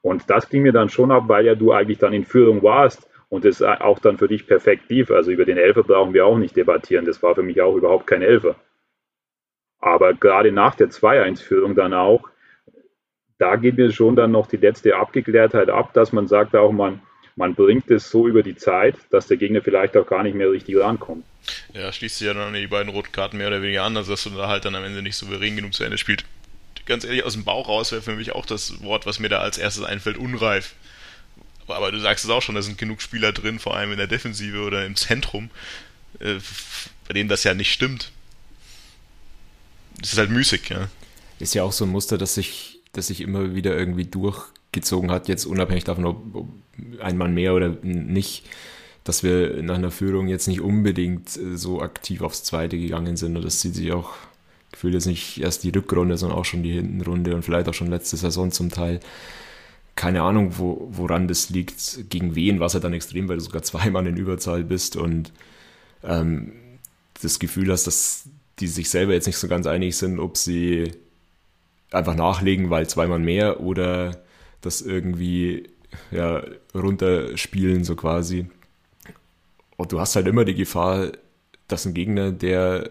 [0.02, 3.08] Und das ging mir dann schon ab, weil ja du eigentlich dann in Führung warst
[3.28, 5.10] und es auch dann für dich perfekt lief.
[5.10, 7.06] Also über den Elfer brauchen wir auch nicht debattieren.
[7.06, 8.56] Das war für mich auch überhaupt kein Elfer.
[9.78, 12.28] Aber gerade nach der 2-1-Führung dann auch,
[13.38, 17.00] da geht mir schon dann noch die letzte Abgeklärtheit ab, dass man sagt auch, man,
[17.34, 20.50] man bringt es so über die Zeit, dass der Gegner vielleicht auch gar nicht mehr
[20.50, 21.24] richtig rankommt.
[21.72, 24.24] Ja, schließt sich ja dann die beiden roten Karten mehr oder weniger an, also dass
[24.24, 26.24] du da halt dann am Ende nicht souverän genug zu Ende spielt
[26.86, 29.38] ganz ehrlich, aus dem Bauch raus wäre für mich auch das Wort, was mir da
[29.38, 30.74] als erstes einfällt, unreif.
[31.68, 34.06] Aber, du sagst es auch schon, da sind genug Spieler drin, vor allem in der
[34.06, 35.50] Defensive oder im Zentrum,
[36.18, 36.36] äh,
[37.06, 38.10] bei denen das ja nicht stimmt.
[39.98, 40.88] Das ist halt müßig, ja.
[41.38, 45.28] Ist ja auch so ein Muster, das sich, das sich immer wieder irgendwie durchgezogen hat,
[45.28, 46.48] jetzt unabhängig davon, ob, ob
[47.00, 48.44] ein Mann mehr oder nicht,
[49.04, 53.36] dass wir nach einer Führung jetzt nicht unbedingt äh, so aktiv aufs Zweite gegangen sind.
[53.36, 54.14] Und das zieht sich auch
[54.72, 57.90] gefühlt jetzt nicht erst die Rückrunde, sondern auch schon die Hintenrunde und vielleicht auch schon
[57.90, 59.00] letzte Saison zum Teil.
[59.94, 62.10] Keine Ahnung, wo, woran das liegt.
[62.10, 65.32] Gegen wen war es halt dann extrem, weil du sogar zweimal in Überzahl bist und
[66.02, 66.52] ähm,
[67.22, 68.24] das Gefühl hast, dass
[68.58, 70.92] die sich selber jetzt nicht so ganz einig sind, ob sie
[71.90, 74.22] einfach nachlegen, weil zweimal mehr oder
[74.60, 75.68] das irgendwie
[76.10, 76.42] ja,
[76.74, 78.46] runterspielen, so quasi.
[79.76, 81.12] Und du hast halt immer die Gefahr,
[81.68, 82.90] dass ein Gegner, der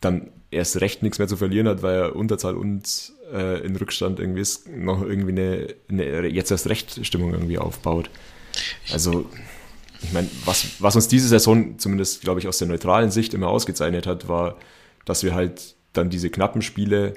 [0.00, 4.18] dann erst recht nichts mehr zu verlieren hat, weil er Unterzahl und äh, in Rückstand
[4.18, 8.10] irgendwie ist, noch irgendwie eine, eine jetzt erst recht Stimmung irgendwie aufbaut.
[8.92, 9.26] Also,
[10.00, 13.48] ich meine, was, was uns diese Saison zumindest, glaube ich, aus der neutralen Sicht immer
[13.48, 14.56] ausgezeichnet hat, war,
[15.04, 17.14] dass wir halt dann diese knappen Spiele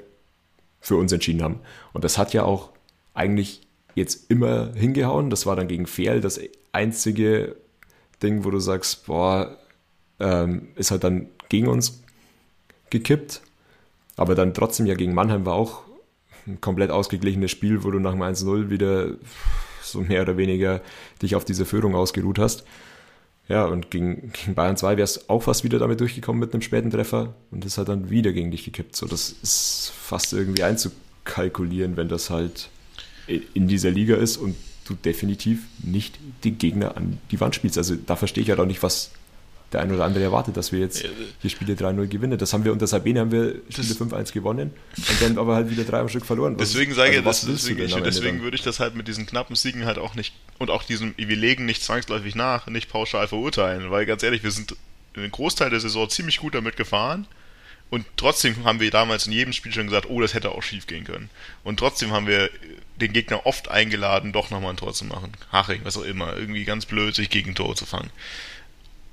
[0.80, 1.60] für uns entschieden haben.
[1.92, 2.72] Und das hat ja auch
[3.14, 5.30] eigentlich jetzt immer hingehauen.
[5.30, 6.40] Das war dann gegen Fehl das
[6.72, 7.56] einzige
[8.22, 9.56] Ding, wo du sagst, boah,
[10.18, 12.01] ähm, ist halt dann gegen uns
[12.92, 13.42] gekippt.
[14.16, 15.82] Aber dann trotzdem ja gegen Mannheim war auch
[16.46, 19.08] ein komplett ausgeglichenes Spiel, wo du nach dem 1-0 wieder
[19.82, 20.80] so mehr oder weniger
[21.20, 22.64] dich auf diese Führung ausgeruht hast.
[23.48, 26.90] Ja, und gegen, gegen Bayern 2 wärst auch fast wieder damit durchgekommen mit einem späten
[26.90, 28.94] Treffer und das hat dann wieder gegen dich gekippt.
[28.94, 32.70] So, das ist fast irgendwie einzukalkulieren, wenn das halt
[33.26, 37.78] in dieser Liga ist und du definitiv nicht die Gegner an die Wand spielst.
[37.78, 39.10] Also da verstehe ich ja halt auch nicht, was
[39.72, 41.04] der ein oder andere erwartet, dass wir jetzt
[41.42, 42.38] die Spiele 3-0 gewinnen.
[42.38, 45.84] Das haben wir unter Sabine haben wir Spiele 5-1 gewonnen und dann aber halt wieder
[45.84, 46.58] drei am Stück verloren.
[46.58, 49.56] Was, deswegen sage also, das, deswegen, ich, deswegen würde ich das halt mit diesen knappen
[49.56, 53.90] Siegen halt auch nicht und auch diesem, wir legen nicht zwangsläufig nach, nicht pauschal verurteilen,
[53.90, 54.76] weil ganz ehrlich, wir sind
[55.16, 57.26] den Großteil der Saison ziemlich gut damit gefahren.
[57.90, 60.86] Und trotzdem haben wir damals in jedem Spiel schon gesagt, oh, das hätte auch schief
[60.86, 61.28] gehen können.
[61.62, 62.48] Und trotzdem haben wir
[62.96, 65.32] den Gegner oft eingeladen, doch nochmal ein Tor zu machen.
[65.52, 66.34] Haching, was auch immer.
[66.34, 68.08] Irgendwie ganz blöd, sich gegen Tore zu fangen.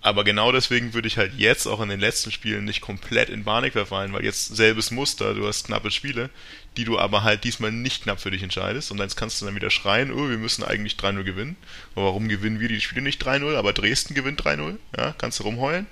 [0.02, 3.44] Aber genau deswegen würde ich halt jetzt auch in den letzten Spielen nicht komplett in
[3.44, 6.30] Panik verfallen, weil jetzt selbes Muster, du hast knappe Spiele,
[6.78, 9.56] die du aber halt diesmal nicht knapp für dich entscheidest und dann kannst du dann
[9.56, 11.58] wieder schreien, oh, wir müssen eigentlich 3-0 gewinnen.
[11.96, 14.78] Aber warum gewinnen wir die Spiele nicht 3-0, aber Dresden gewinnt 3-0?
[14.98, 15.86] Ja, kannst du rumheulen.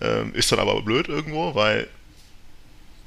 [0.00, 1.88] Ähm, ist dann aber blöd irgendwo, weil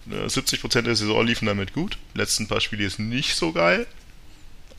[0.08, 1.98] 70% äh, der Saison liefen damit gut.
[2.14, 3.88] Letzten paar Spiele ist nicht so geil.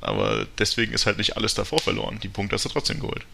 [0.01, 2.21] Aber deswegen ist halt nicht alles davor verloren.
[2.23, 3.27] Die Punkte hast du trotzdem geholt.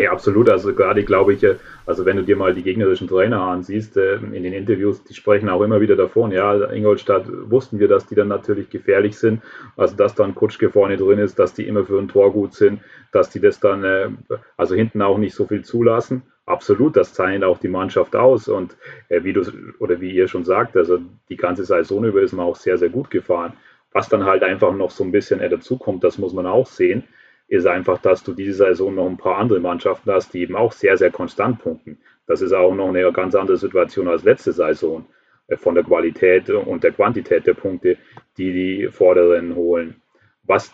[0.00, 0.48] Ja, absolut.
[0.48, 1.46] Also gerade glaube ich,
[1.84, 5.50] also wenn du dir mal die gegnerischen Trainer ansiehst, äh, in den Interviews, die sprechen
[5.50, 9.42] auch immer wieder davon, ja, Ingolstadt wussten wir, dass die dann natürlich gefährlich sind.
[9.76, 12.80] Also dass dann Kutschke vorne drin ist, dass die immer für ein Tor gut sind,
[13.12, 14.08] dass die das dann, äh,
[14.56, 16.22] also hinten auch nicht so viel zulassen.
[16.46, 18.48] Absolut, das zeichnet auch die Mannschaft aus.
[18.48, 18.76] Und
[19.10, 19.42] äh, wie du
[19.80, 22.88] oder wie ihr schon sagt, also die ganze Saison über ist man auch sehr, sehr
[22.88, 23.52] gut gefahren.
[23.92, 27.04] Was dann halt einfach noch so ein bisschen dazukommt, das muss man auch sehen
[27.50, 30.70] ist einfach, dass du diese Saison noch ein paar andere Mannschaften hast, die eben auch
[30.72, 31.98] sehr, sehr konstant punkten.
[32.26, 35.04] Das ist auch noch eine ganz andere Situation als letzte Saison
[35.48, 37.98] äh, von der Qualität und der Quantität der Punkte,
[38.38, 40.00] die die Vorderen holen.
[40.44, 40.72] Was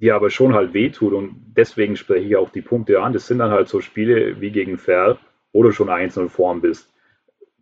[0.00, 3.38] dir aber schon halt wehtut und deswegen spreche ich auch die Punkte an, das sind
[3.38, 5.18] dann halt so Spiele wie gegen Ferl,
[5.52, 6.92] wo du schon 1-0 vorn bist,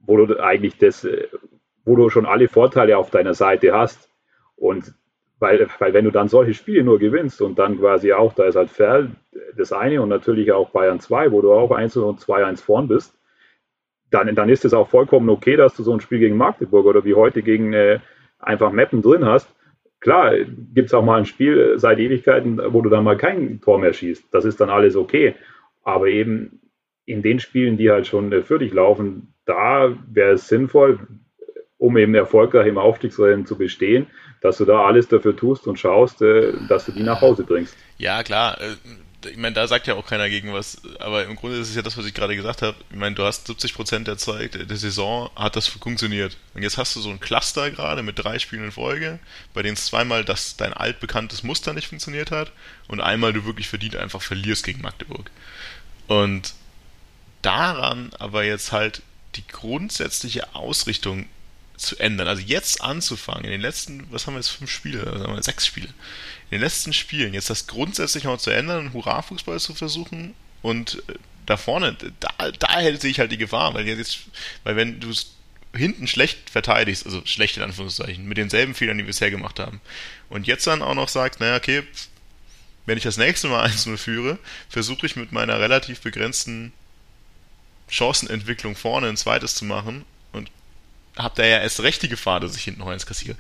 [0.07, 1.29] wo du eigentlich das, äh,
[1.85, 4.09] wo du schon alle Vorteile auf deiner Seite hast.
[4.57, 4.95] Und
[5.45, 8.57] weil, weil wenn du dann solche Spiele nur gewinnst und dann quasi auch, da ist
[8.57, 9.11] halt Ferl
[9.59, 13.15] das eine und natürlich auch Bayern 2, wo du auch 1 und 2-1 vorn bist,
[14.11, 17.05] dann, dann ist es auch vollkommen okay, dass du so ein Spiel gegen Magdeburg oder
[17.05, 17.99] wie heute gegen äh,
[18.39, 19.55] einfach Mappen drin hast.
[20.01, 20.33] Klar,
[20.73, 23.93] gibt es auch mal ein Spiel seit Ewigkeiten, wo du dann mal kein Tor mehr
[23.93, 24.33] schießt.
[24.33, 25.35] Das ist dann alles okay.
[25.83, 26.61] Aber eben
[27.05, 31.01] in den Spielen, die halt schon äh, für dich laufen, da wäre es sinnvoll,
[31.85, 34.07] um eben erfolgreich im Aufstiegsrennen zu bestehen,
[34.41, 37.77] dass du da alles dafür tust und schaust, äh, dass du die nach Hause bringst.
[37.99, 38.59] Ja, klar.
[38.59, 38.77] Äh,
[39.31, 41.83] ich meine, da sagt ja auch keiner gegen was, aber im Grunde ist es ja
[41.83, 42.77] das, was ich gerade gesagt habe.
[42.91, 46.37] Ich meine, du hast 70% der Zeit der Saison hat das funktioniert.
[46.55, 49.19] Und jetzt hast du so ein Cluster gerade mit drei Spielen in Folge,
[49.53, 52.53] bei denen es zweimal das dein altbekanntes Muster nicht funktioniert hat
[52.89, 55.31] und einmal du wirklich verdient einfach verlierst gegen Magdeburg.
[56.07, 56.55] Und
[57.43, 59.03] daran aber jetzt halt
[59.37, 61.27] die grundsätzliche Ausrichtung
[61.77, 62.29] zu ändern.
[62.29, 65.67] Also jetzt anzufangen, in den letzten, was haben wir jetzt, fünf Spiele, sagen wir, sechs
[65.67, 65.89] Spiele,
[66.51, 71.15] in den letzten Spielen jetzt das grundsätzlich mal zu ändern, Hurra-Fußball zu versuchen und äh,
[71.47, 74.19] da vorne, da, da sehe ich halt die Gefahr, weil jetzt,
[74.63, 75.35] weil wenn du es
[75.75, 79.81] hinten schlecht verteidigst, also schlecht in Anführungszeichen, mit denselben Fehlern, die wir bisher gemacht haben,
[80.31, 81.83] und jetzt dann auch noch sagst, naja, okay,
[82.87, 86.73] wenn ich das nächste Mal 1-0 führe, versuche ich mit meiner relativ begrenzten
[87.89, 90.05] Chancenentwicklung vorne ein zweites zu machen
[91.17, 93.37] habt ihr ja erst recht die Gefahr, dass ich hinten Heuens kassiere.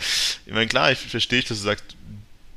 [0.47, 1.85] Ich meine, klar, ich verstehe, dass du sagst,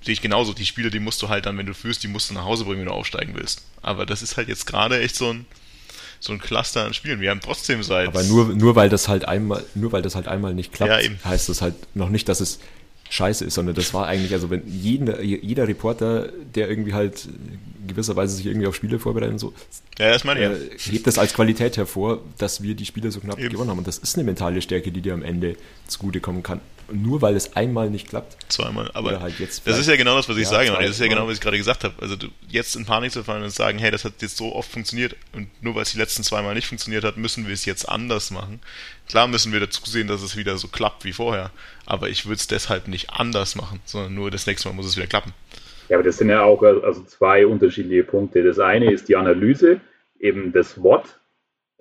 [0.04, 2.30] sehe ich genauso, die Spiele, die musst du halt dann, wenn du führst, die musst
[2.30, 3.64] du nach Hause bringen, wenn du aufsteigen willst.
[3.82, 5.46] Aber das ist halt jetzt gerade echt so ein,
[6.20, 7.20] so ein Cluster an Spielen.
[7.20, 8.08] Wir haben trotzdem seit.
[8.08, 11.10] Aber nur, nur weil das halt einmal, nur weil das halt einmal nicht klappt, ja,
[11.26, 12.60] heißt das halt noch nicht, dass es
[13.10, 17.28] scheiße ist, sondern das war eigentlich, also wenn jeder, jeder Reporter, der irgendwie halt
[17.88, 19.54] gewisser Weise sich irgendwie auf Spiele vorbereiten und so.
[19.98, 20.90] Ja, das meine ich.
[20.90, 23.50] Äh, hebt das als Qualität hervor, dass wir die Spiele so knapp Eben.
[23.50, 23.80] gewonnen haben.
[23.80, 25.56] Und das ist eine mentale Stärke, die dir am Ende
[25.88, 26.60] zugutekommen kann.
[26.92, 28.38] Nur weil es einmal nicht klappt.
[28.52, 30.68] Zweimal, aber halt das ist ja genau das, was ich ja, sage.
[30.72, 31.94] Das ist ja genau, was ich gerade gesagt habe.
[32.00, 34.72] Also du, jetzt in Panik zu fallen und sagen, hey, das hat jetzt so oft
[34.72, 37.88] funktioniert und nur weil es die letzten zweimal nicht funktioniert hat, müssen wir es jetzt
[37.88, 38.60] anders machen.
[39.10, 41.52] Klar müssen wir dazu sehen, dass es wieder so klappt wie vorher.
[41.86, 44.98] Aber ich würde es deshalb nicht anders machen, sondern nur das nächste Mal muss es
[44.98, 45.34] wieder klappen.
[45.90, 48.44] Ja, aber das sind ja auch also zwei unterschiedliche Punkte.
[48.44, 49.80] Das eine ist die Analyse,
[50.20, 51.17] eben das What,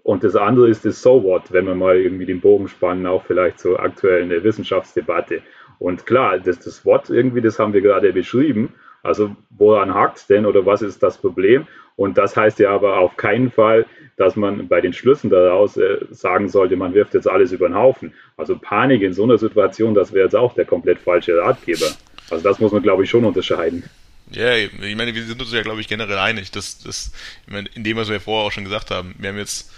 [0.06, 3.24] und das andere ist das So What, wenn wir mal irgendwie den Bogen spannen, auch
[3.24, 5.42] vielleicht zur aktuellen Wissenschaftsdebatte.
[5.80, 8.72] Und klar, das, das What irgendwie, das haben wir gerade beschrieben.
[9.02, 11.66] Also woran hakt denn oder was ist das Problem?
[11.96, 13.84] Und das heißt ja aber auf keinen Fall,
[14.16, 17.74] dass man bei den Schlüssen daraus äh, sagen sollte, man wirft jetzt alles über den
[17.74, 18.14] Haufen.
[18.36, 21.86] Also Panik in so einer Situation, das wäre jetzt auch der komplett falsche Ratgeber.
[22.30, 23.82] Also das muss man, glaube ich, schon unterscheiden.
[24.30, 27.12] Ja, ich meine, wir sind uns ja, glaube ich, generell einig, dass, dass
[27.46, 29.72] ich meine, in dem, was wir vorher auch schon gesagt haben, wir haben jetzt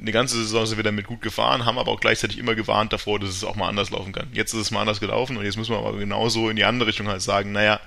[0.00, 3.18] eine ganze Saison sind wir damit gut gefahren, haben aber auch gleichzeitig immer gewarnt davor,
[3.20, 4.28] dass es auch mal anders laufen kann.
[4.32, 6.88] Jetzt ist es mal anders gelaufen und jetzt müssen wir aber genauso in die andere
[6.88, 7.80] Richtung halt sagen, naja,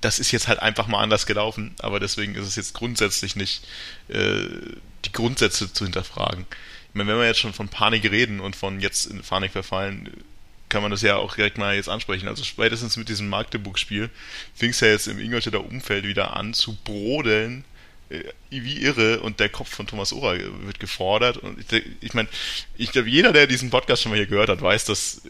[0.00, 3.66] das ist jetzt halt einfach mal anders gelaufen, aber deswegen ist es jetzt grundsätzlich nicht
[4.08, 4.44] äh,
[5.04, 6.46] die Grundsätze zu hinterfragen.
[6.88, 10.10] Ich meine, wenn wir jetzt schon von Panik reden und von jetzt in Panik verfallen,
[10.68, 12.28] kann man das ja auch direkt mal jetzt ansprechen.
[12.28, 14.10] Also spätestens mit diesem Magdeburg-Spiel
[14.54, 17.64] fing es ja jetzt im Ingolstädter Umfeld wieder an zu brodeln,
[18.50, 21.38] wie irre und der Kopf von Thomas Ora wird gefordert.
[21.38, 22.28] Und ich, ich meine,
[22.76, 25.22] ich glaube, jeder, der diesen Podcast schon mal hier gehört hat, weiß, dass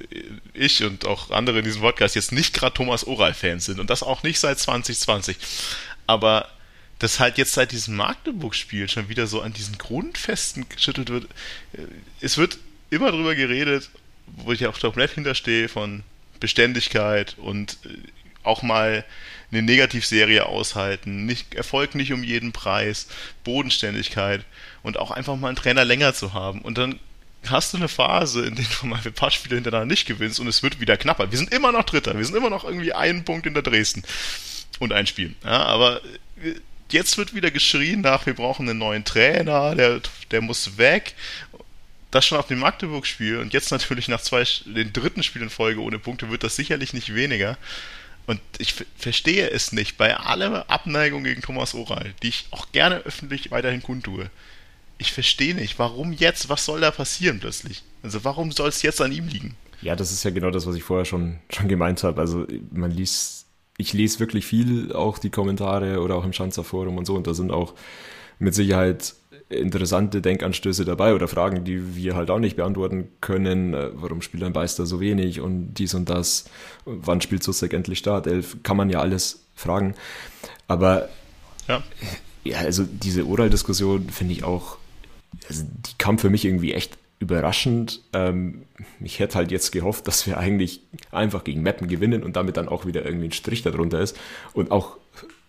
[0.53, 4.03] ich und auch andere in diesem Podcast jetzt nicht gerade Thomas Oral-Fans sind und das
[4.03, 5.37] auch nicht seit 2020.
[6.07, 6.49] Aber
[6.99, 11.25] dass halt jetzt seit diesem Magdeburg-Spiel schon wieder so an diesen Grundfesten geschüttelt wird.
[11.73, 11.83] Äh,
[12.21, 12.59] es wird
[12.91, 13.91] immer drüber geredet,
[14.27, 16.03] wo ich auch komplett hinterstehe, von
[16.41, 17.89] Beständigkeit und äh,
[18.43, 19.05] auch mal
[19.57, 23.09] eine Negativserie aushalten, nicht, Erfolg nicht um jeden Preis,
[23.45, 24.45] Bodenständigkeit
[24.83, 26.61] und auch einfach mal einen Trainer länger zu haben.
[26.63, 26.99] Und dann
[27.47, 30.49] hast du eine Phase, in der du mal ein paar Spiele hintereinander nicht gewinnst und
[30.49, 31.31] es wird wieder knapper.
[31.31, 34.03] Wir sind immer noch Dritter, wir sind immer noch irgendwie einen Punkt hinter Dresden
[34.79, 35.35] und ein Spiel.
[35.45, 36.01] Ja, aber
[36.91, 41.15] jetzt wird wieder geschrien nach, wir brauchen einen neuen Trainer, der, der muss weg
[42.11, 45.83] das schon auf dem Magdeburg-Spiel und jetzt natürlich nach zwei, den dritten Spiel in Folge
[45.83, 47.59] ohne Punkte wird das sicherlich nicht weniger.
[48.27, 52.97] Und ich verstehe es nicht, bei aller Abneigung gegen Thomas Oral, die ich auch gerne
[52.99, 54.31] öffentlich weiterhin kundtue.
[54.99, 57.83] Ich verstehe nicht, warum jetzt, was soll da passieren plötzlich?
[58.03, 59.57] Also warum soll es jetzt an ihm liegen?
[59.83, 62.21] Ja, das ist ja genau das, was ich vorher schon, schon gemeint habe.
[62.21, 66.99] Also man liest, ich lese wirklich viel, auch die Kommentare oder auch im Schanzer Forum
[66.99, 67.75] und so, und da sind auch
[68.39, 69.15] mit Sicherheit
[69.49, 73.75] interessante Denkanstöße dabei oder Fragen, die wir halt auch nicht beantworten können.
[73.75, 76.47] Äh, warum spielt ein Beister so wenig und dies und das?
[76.85, 78.57] Wann spielt Susek endlich Startelf?
[78.63, 79.95] Kann man ja alles fragen.
[80.67, 81.09] Aber
[81.69, 81.83] ja,
[82.45, 84.79] ja also diese Oral-Diskussion finde ich auch,
[85.49, 88.03] also die kam für mich irgendwie echt überraschend.
[88.13, 88.63] Ähm,
[89.01, 90.81] ich hätte halt jetzt gehofft, dass wir eigentlich
[91.13, 94.19] einfach gegen Mappen gewinnen und damit dann auch wieder irgendwie ein Strich darunter ist.
[94.53, 94.97] Und auch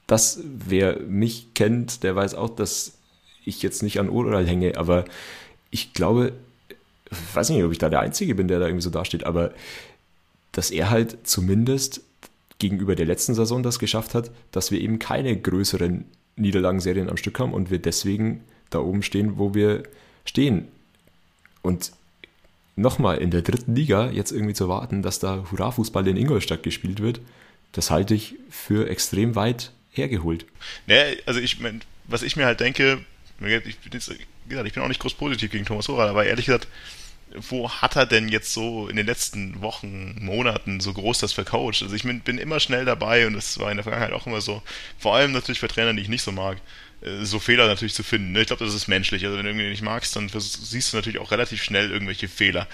[0.05, 2.96] das, wer mich kennt, der weiß auch, dass
[3.47, 5.05] ich jetzt nicht an Ural hänge, aber
[5.71, 6.33] ich glaube,
[7.09, 9.53] ich weiß nicht, ob ich da der Einzige bin, der da irgendwie so dasteht, aber
[10.51, 12.01] dass er halt zumindest
[12.59, 16.05] gegenüber der letzten Saison das geschafft hat, dass wir eben keine größeren
[16.35, 19.83] Niederlagenserien am Stück haben und wir deswegen da oben stehen, wo wir
[20.25, 20.67] stehen.
[21.61, 21.91] Und
[22.75, 27.01] nochmal in der dritten Liga jetzt irgendwie zu warten, dass da Hurra-Fußball in Ingolstadt gespielt
[27.01, 27.21] wird,
[27.71, 30.45] das halte ich für extrem weit hergeholt.
[30.85, 32.99] Nee, also ich meine, was ich mir halt denke,
[33.39, 36.67] ich bin, jetzt, ich bin auch nicht groß positiv gegen Thomas Horal, aber ehrlich gesagt,
[37.35, 41.83] wo hat er denn jetzt so in den letzten Wochen, Monaten so groß das vercoacht?
[41.83, 44.41] Also ich bin, bin immer schnell dabei und das war in der Vergangenheit auch immer
[44.41, 44.61] so,
[44.97, 46.57] vor allem natürlich für Trainer, die ich nicht so mag,
[47.01, 48.31] äh, so Fehler natürlich zu finden.
[48.31, 48.41] Ne?
[48.41, 49.25] Ich glaube, das ist menschlich.
[49.25, 52.67] Also wenn du irgendwie nicht magst, dann siehst du natürlich auch relativ schnell irgendwelche Fehler.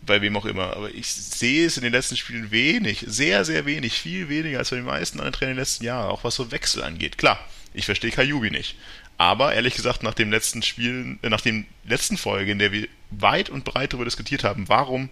[0.00, 0.74] Bei wem auch immer.
[0.74, 4.70] Aber ich sehe es in den letzten Spielen wenig, sehr, sehr wenig, viel weniger als
[4.70, 7.18] bei den meisten anderen Trainern in den letzten Jahren, auch was so Wechsel angeht.
[7.18, 7.38] Klar,
[7.74, 8.76] ich verstehe Kajubi nicht.
[9.18, 12.88] Aber ehrlich gesagt, nach dem letzten Spiel, äh, nach dem letzten Folge, in der wir
[13.10, 15.10] weit und breit darüber diskutiert haben, warum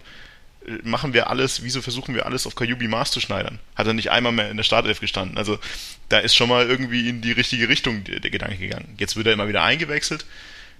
[0.65, 3.59] äh, machen wir alles, wieso versuchen wir alles auf Kajubi Maß zu schneidern?
[3.75, 5.37] Hat er nicht einmal mehr in der Startelf gestanden.
[5.37, 5.59] Also
[6.07, 8.95] da ist schon mal irgendwie in die richtige Richtung der, der Gedanke gegangen.
[8.97, 10.25] Jetzt wird er immer wieder eingewechselt.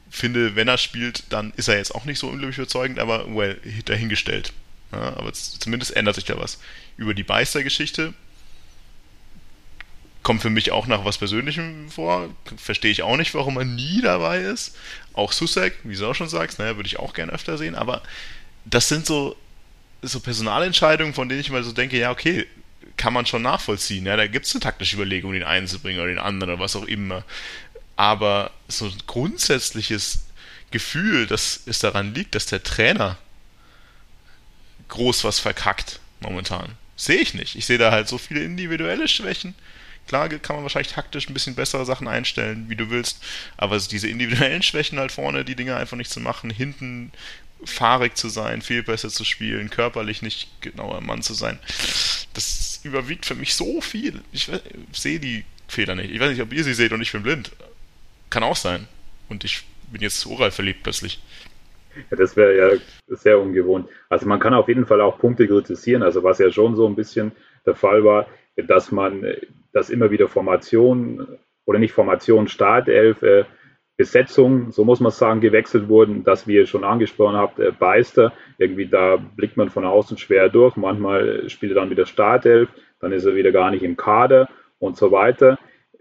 [0.10, 3.60] Finde, wenn er spielt, dann ist er jetzt auch nicht so unglaublich überzeugend, aber well,
[3.84, 4.54] dahingestellt.
[4.94, 6.62] Ja, aber zumindest ändert sich da was.
[6.96, 8.14] Über die Beister-Geschichte
[10.28, 12.28] kommt für mich auch nach was Persönlichem vor.
[12.58, 14.76] Verstehe ich auch nicht, warum er nie dabei ist.
[15.14, 17.76] Auch Susek, wie du auch schon sagst, naja, würde ich auch gerne öfter sehen.
[17.76, 18.02] Aber
[18.66, 19.38] das sind so,
[20.02, 22.46] so Personalentscheidungen, von denen ich mal so denke, ja, okay,
[22.98, 24.06] kann man schon nachvollziehen.
[24.06, 26.62] Ja, da gibt es eine taktische Überlegung, den einen zu bringen oder den anderen oder
[26.62, 27.24] was auch immer.
[27.96, 30.26] Aber so ein grundsätzliches
[30.72, 33.18] Gefühl, dass es daran liegt, dass der Trainer
[34.90, 36.74] groß was verkackt momentan.
[36.98, 37.56] Sehe ich nicht.
[37.56, 39.56] Ich sehe da halt so viele individuelle Schwächen.
[40.08, 43.24] Klar kann man wahrscheinlich taktisch ein bisschen bessere Sachen einstellen, wie du willst,
[43.58, 47.12] aber diese individuellen Schwächen halt vorne, die Dinge einfach nicht zu machen, hinten
[47.64, 51.60] fahrig zu sein, viel besser zu spielen, körperlich nicht genauer Mann zu sein,
[52.34, 54.22] das überwiegt für mich so viel.
[54.32, 56.12] Ich, ich sehe die Fehler nicht.
[56.12, 57.52] Ich weiß nicht, ob ihr sie seht und ich bin blind.
[58.30, 58.88] Kann auch sein.
[59.30, 61.20] Und ich bin jetzt oral verliebt plötzlich.
[62.12, 62.80] Ja, das wäre ja
[63.16, 63.90] sehr ungewohnt.
[64.10, 66.04] Also man kann auf jeden Fall auch Punkte kritisieren.
[66.04, 67.32] Also was ja schon so ein bisschen
[67.66, 69.26] der Fall war, dass man,
[69.78, 73.46] dass immer wieder Formation oder nicht Formation, Startelf, äh,
[73.98, 78.32] Besetzung, so muss man sagen, gewechselt wurden, dass wie ihr schon angesprochen habt, äh, Beister,
[78.58, 80.76] irgendwie da blickt man von außen schwer durch.
[80.76, 82.70] Manchmal spielt er dann wieder Startelf,
[83.00, 84.50] dann ist er wieder gar nicht im Kader
[84.80, 85.58] und so weiter.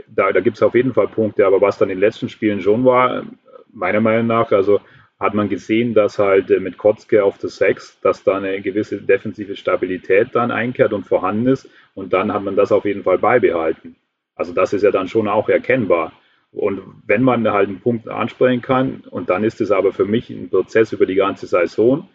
[0.08, 2.60] Da, da gibt es auf jeden Fall Punkte, aber was dann in den letzten Spielen
[2.60, 3.24] schon war,
[3.72, 4.80] meiner Meinung nach, also
[5.18, 9.00] hat man gesehen, dass halt äh, mit Kotzke auf der 6, dass da eine gewisse
[9.00, 13.18] defensive Stabilität dann einkehrt und vorhanden ist und dann hat man das auf jeden Fall
[13.18, 13.96] beibehalten.
[14.34, 16.12] Also das ist ja dann schon auch erkennbar.
[16.52, 20.30] Und wenn man halt einen Punkt ansprechen kann, und dann ist es aber für mich
[20.30, 22.08] ein Prozess über die ganze Saison,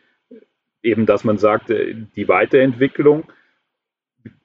[0.83, 3.23] eben dass man sagt, äh, die Weiterentwicklung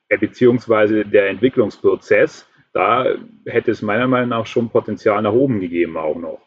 [0.08, 3.06] äh, beziehungsweise der Entwicklungsprozess, da
[3.46, 6.45] hätte es meiner Meinung nach schon Potenzial nach oben gegeben auch noch.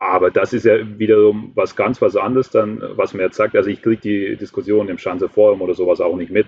[0.00, 3.54] Aber das ist ja wiederum was ganz was anderes dann, was mir jetzt sagt.
[3.54, 6.46] Also ich kriege die Diskussion im Schanze Forum oder sowas auch nicht mit.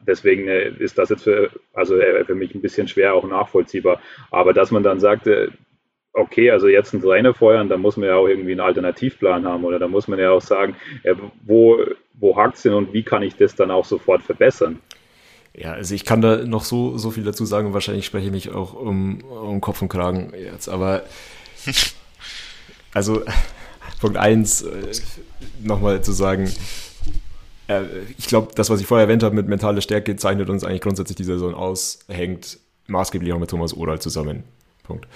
[0.00, 4.00] Deswegen äh, ist das jetzt für, also äh, für mich ein bisschen schwer auch nachvollziehbar.
[4.32, 5.48] Aber dass man dann sagt, äh,
[6.12, 9.64] okay, also jetzt einen Trainer feuern, dann muss man ja auch irgendwie einen Alternativplan haben
[9.64, 10.74] oder da muss man ja auch sagen,
[11.44, 11.78] wo,
[12.14, 14.80] wo hakt es denn und wie kann ich das dann auch sofort verbessern?
[15.54, 17.74] Ja, also ich kann da noch so, so viel dazu sagen.
[17.74, 21.04] Wahrscheinlich spreche ich mich auch um, um Kopf und Kragen jetzt, aber
[22.92, 23.22] Also
[24.00, 24.68] Punkt 1, äh,
[25.62, 26.50] nochmal zu sagen,
[27.68, 27.82] äh,
[28.16, 31.16] ich glaube, das, was ich vorher erwähnt habe mit mentaler Stärke, zeichnet uns eigentlich grundsätzlich
[31.16, 34.44] die Saison aus, hängt maßgeblich auch mit Thomas Oral zusammen.
[34.82, 35.06] Punkt.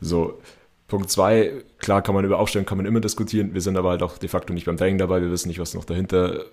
[0.00, 0.40] So,
[0.88, 4.02] Punkt 2, klar kann man über Aufstellung kann man immer diskutieren, wir sind aber halt
[4.02, 6.44] auch de facto nicht beim Training dabei, wir wissen nicht, was noch dahinter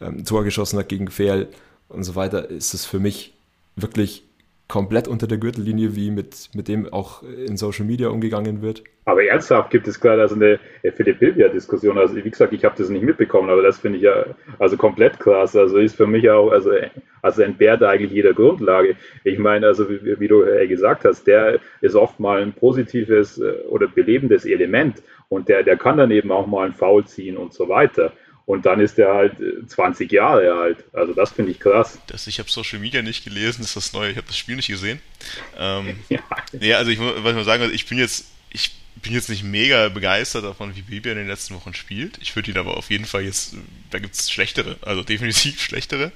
[0.00, 1.48] ähm, Tor geschossen hat gegen Fehl
[1.88, 3.34] und so weiter, ist es für mich
[3.76, 4.24] wirklich
[4.68, 8.84] komplett unter der Gürtellinie, wie mit, mit dem auch in Social Media umgegangen wird.
[9.06, 10.60] Aber ernsthaft gibt es gerade also eine
[10.94, 11.96] Philipp Bilbia-Diskussion.
[11.96, 14.26] Also wie gesagt, ich habe das nicht mitbekommen, aber das finde ich ja
[14.58, 15.56] also komplett krass.
[15.56, 16.72] Also ist für mich auch, also,
[17.22, 18.96] also entbehrt eigentlich jeder Grundlage.
[19.24, 23.52] Ich meine, also wie, wie du gesagt hast, der ist oft mal ein positives äh,
[23.70, 27.54] oder belebendes Element und der, der kann dann eben auch mal einen Foul ziehen und
[27.54, 28.12] so weiter.
[28.48, 29.36] Und dann ist er halt
[29.66, 30.82] 20 äh, Jahre alt.
[30.94, 31.98] Also das finde ich krass.
[32.06, 34.56] Das, ich habe Social Media nicht gelesen, das ist das Neue, ich habe das Spiel
[34.56, 35.02] nicht gesehen.
[35.58, 36.20] Ähm, ja.
[36.58, 39.90] ja, also ich was ich mal sagen, ich bin jetzt, ich bin jetzt nicht mega
[39.90, 42.16] begeistert davon, wie Bibi in den letzten Wochen spielt.
[42.22, 43.54] Ich würde ihn aber auf jeden Fall jetzt,
[43.90, 46.10] da gibt es schlechtere, also definitiv schlechtere.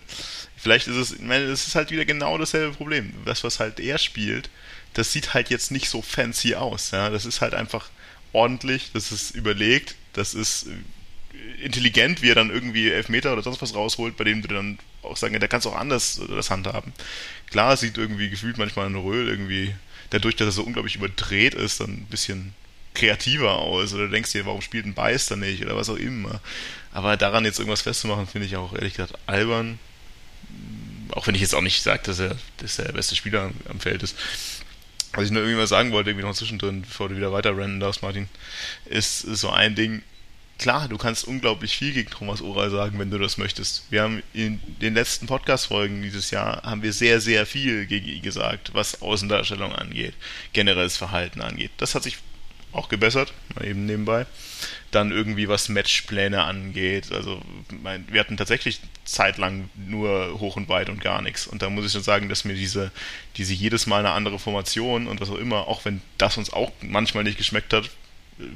[0.56, 3.12] Vielleicht ist es, ich meine, es ist halt wieder genau dasselbe Problem.
[3.26, 4.48] Das, was halt er spielt,
[4.94, 6.92] das sieht halt jetzt nicht so fancy aus.
[6.92, 7.10] Ja?
[7.10, 7.90] Das ist halt einfach
[8.32, 10.68] ordentlich, das ist überlegt, das ist
[11.62, 15.16] intelligent, wie er dann irgendwie Elfmeter oder sonst was rausholt, bei dem du dann auch
[15.16, 16.92] sagen, da kannst du auch anders das handhaben.
[17.50, 19.74] Klar, es sieht irgendwie gefühlt manchmal ein Röhl irgendwie,
[20.10, 22.54] dadurch, dass er so unglaublich überdreht ist, dann ein bisschen
[22.94, 23.94] kreativer aus.
[23.94, 26.40] Oder du denkst dir, warum spielt ein Beister nicht oder was auch immer.
[26.92, 29.78] Aber daran jetzt irgendwas festzumachen, finde ich auch ehrlich gesagt albern.
[31.12, 33.54] auch wenn ich jetzt auch nicht sage, dass er, dass er der beste Spieler am,
[33.68, 34.16] am Feld ist.
[35.14, 37.80] Was ich nur irgendwie mal sagen wollte, irgendwie noch zwischendrin, bevor du wieder weiter rennen
[37.80, 38.28] darfst, Martin,
[38.86, 40.02] ist, ist so ein Ding,
[40.58, 43.84] klar, du kannst unglaublich viel gegen Thomas Oral sagen, wenn du das möchtest.
[43.90, 48.22] Wir haben in den letzten Podcast-Folgen dieses Jahr haben wir sehr, sehr viel gegen ihn
[48.22, 50.14] gesagt, was Außendarstellung angeht,
[50.52, 51.72] generelles Verhalten angeht.
[51.78, 52.18] Das hat sich
[52.72, 54.26] auch gebessert, mal eben nebenbei.
[54.90, 57.12] Dann irgendwie was Matchpläne angeht.
[57.12, 57.42] Also
[57.82, 61.46] mein, wir hatten tatsächlich zeitlang nur hoch und weit und gar nichts.
[61.46, 62.90] Und da muss ich schon sagen, dass mir diese,
[63.36, 66.72] diese jedes Mal eine andere Formation und was auch immer, auch wenn das uns auch
[66.80, 67.90] manchmal nicht geschmeckt hat,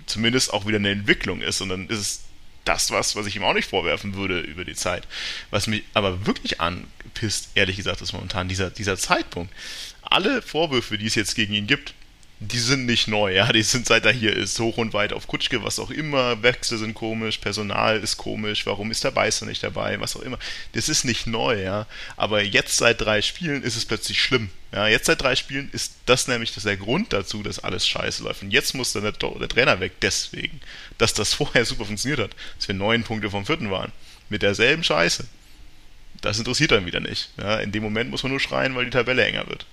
[0.07, 1.61] zumindest auch wieder eine Entwicklung ist.
[1.61, 2.21] Und dann ist es
[2.65, 5.07] das was, was ich ihm auch nicht vorwerfen würde über die Zeit.
[5.51, 9.53] Was mich aber wirklich anpisst, ehrlich gesagt, ist momentan dieser, dieser Zeitpunkt.
[10.03, 11.95] Alle Vorwürfe, die es jetzt gegen ihn gibt,
[12.39, 15.27] die sind nicht neu, ja, die sind seit er hier ist, hoch und weit auf
[15.27, 19.63] Kutschke, was auch immer, Wechsel sind komisch, Personal ist komisch, warum ist der Beißer nicht
[19.63, 20.39] dabei, was auch immer.
[20.73, 24.51] Das ist nicht neu, ja, aber jetzt seit drei Spielen ist es plötzlich schlimm.
[24.71, 28.43] Ja, jetzt seit drei Spielen ist das nämlich der Grund dazu, dass alles scheiße läuft.
[28.43, 30.61] Und jetzt muss dann der, der Trainer weg, deswegen,
[30.99, 33.93] dass das vorher super funktioniert hat, dass wir neun Punkte vom vierten waren,
[34.29, 35.25] mit derselben Scheiße.
[36.21, 37.31] Das interessiert dann wieder nicht.
[37.39, 39.65] Ja, in dem Moment muss man nur schreien, weil die Tabelle enger wird.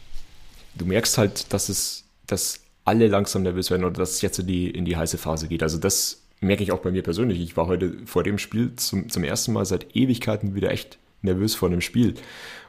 [0.76, 2.03] Du merkst halt, dass es
[2.34, 5.48] dass alle langsam nervös werden oder dass es jetzt in die, in die heiße Phase
[5.48, 5.64] geht.
[5.64, 7.40] Also das merke ich auch bei mir persönlich.
[7.40, 11.56] Ich war heute vor dem Spiel zum, zum ersten Mal seit Ewigkeiten wieder echt nervös
[11.56, 12.16] vor einem Spiel.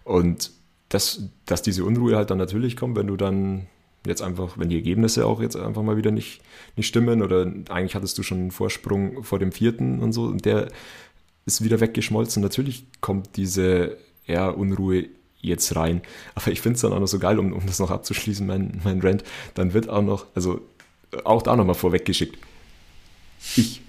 [0.05, 0.53] Und
[0.89, 3.67] das, dass diese Unruhe halt dann natürlich kommt, wenn du dann
[4.07, 6.43] jetzt einfach, wenn die Ergebnisse auch jetzt einfach mal wieder nicht,
[6.77, 10.45] nicht stimmen oder eigentlich hattest du schon einen Vorsprung vor dem vierten und so und
[10.45, 10.69] der
[11.47, 12.43] ist wieder weggeschmolzen.
[12.43, 13.97] Natürlich kommt diese
[14.27, 15.07] ja, Unruhe
[15.45, 16.03] jetzt rein.
[16.35, 18.81] Aber ich finde es dann auch noch so geil, um, um das noch abzuschließen, mein,
[18.85, 19.25] mein Rant,
[19.55, 20.61] dann wird auch noch, also
[21.25, 22.39] auch da nochmal vorweggeschickt.
[23.57, 23.83] Ich,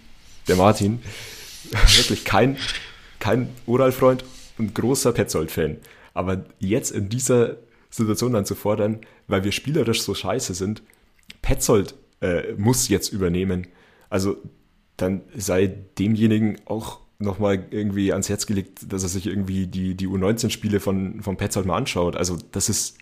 [0.48, 1.02] der Martin,
[1.98, 2.58] wirklich kein,
[3.20, 4.24] kein Uralfreund
[4.58, 5.78] und großer Petzold-Fan.
[6.14, 7.58] Aber jetzt in dieser
[7.90, 10.84] Situation dann zu fordern, weil wir spielerisch so scheiße sind,
[11.42, 13.68] Petzold äh, muss jetzt übernehmen.
[14.10, 14.38] Also
[14.98, 20.08] dann sei demjenigen auch nochmal irgendwie ans Herz gelegt, dass er sich irgendwie die, die
[20.08, 22.16] U19-Spiele von, von Petzold mal anschaut.
[22.16, 22.98] Also das ist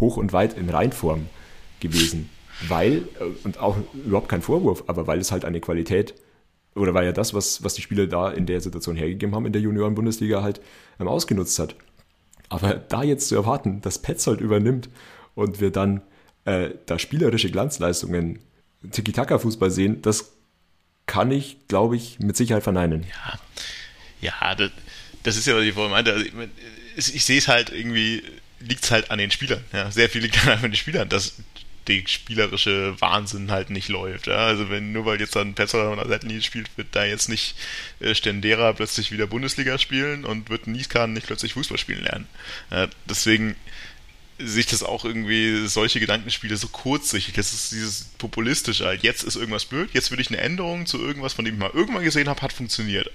[0.00, 1.26] hoch und weit in Reinform
[1.80, 2.28] gewesen.
[2.68, 6.14] Weil, äh, und auch überhaupt kein Vorwurf, aber weil es halt eine Qualität
[6.74, 9.52] oder weil ja das, was, was die Spieler da in der Situation hergegeben haben, in
[9.52, 10.60] der Junioren-Bundesliga halt
[10.98, 11.74] ähm, ausgenutzt hat.
[12.48, 14.88] Aber da jetzt zu erwarten, dass Petzold übernimmt
[15.34, 16.02] und wir dann
[16.44, 18.40] äh, da spielerische Glanzleistungen,
[18.90, 20.32] Tiki-Taka-Fußball sehen, das
[21.10, 23.04] kann ich, glaube ich, mit Sicherheit verneinen.
[23.10, 23.40] Ja,
[24.20, 24.70] ja das,
[25.24, 26.12] das ist ja, was ich vorhin meinte.
[26.12, 26.24] Also
[26.96, 28.22] ich, ich sehe es halt irgendwie,
[28.60, 29.64] liegt es halt an den Spielern.
[29.72, 29.90] Ja.
[29.90, 31.34] Sehr viel liegt einfach an den Spielern, dass
[31.88, 34.28] der spielerische Wahnsinn halt nicht läuft.
[34.28, 34.36] Ja.
[34.36, 37.56] Also wenn nur weil jetzt dann Petzold oder Seitenlinie spielt, wird da jetzt nicht
[37.98, 42.28] äh, Stendera plötzlich wieder Bundesliga spielen und wird Nieskan nicht plötzlich Fußball spielen lernen.
[42.70, 43.56] Ja, deswegen
[44.44, 49.02] sich das auch irgendwie, solche Gedankenspiele so kurzsichtig, das ist dieses populistische, halt.
[49.02, 51.70] jetzt ist irgendwas blöd, jetzt will ich eine Änderung zu irgendwas, von dem ich mal
[51.72, 53.10] irgendwann gesehen habe, hat funktioniert.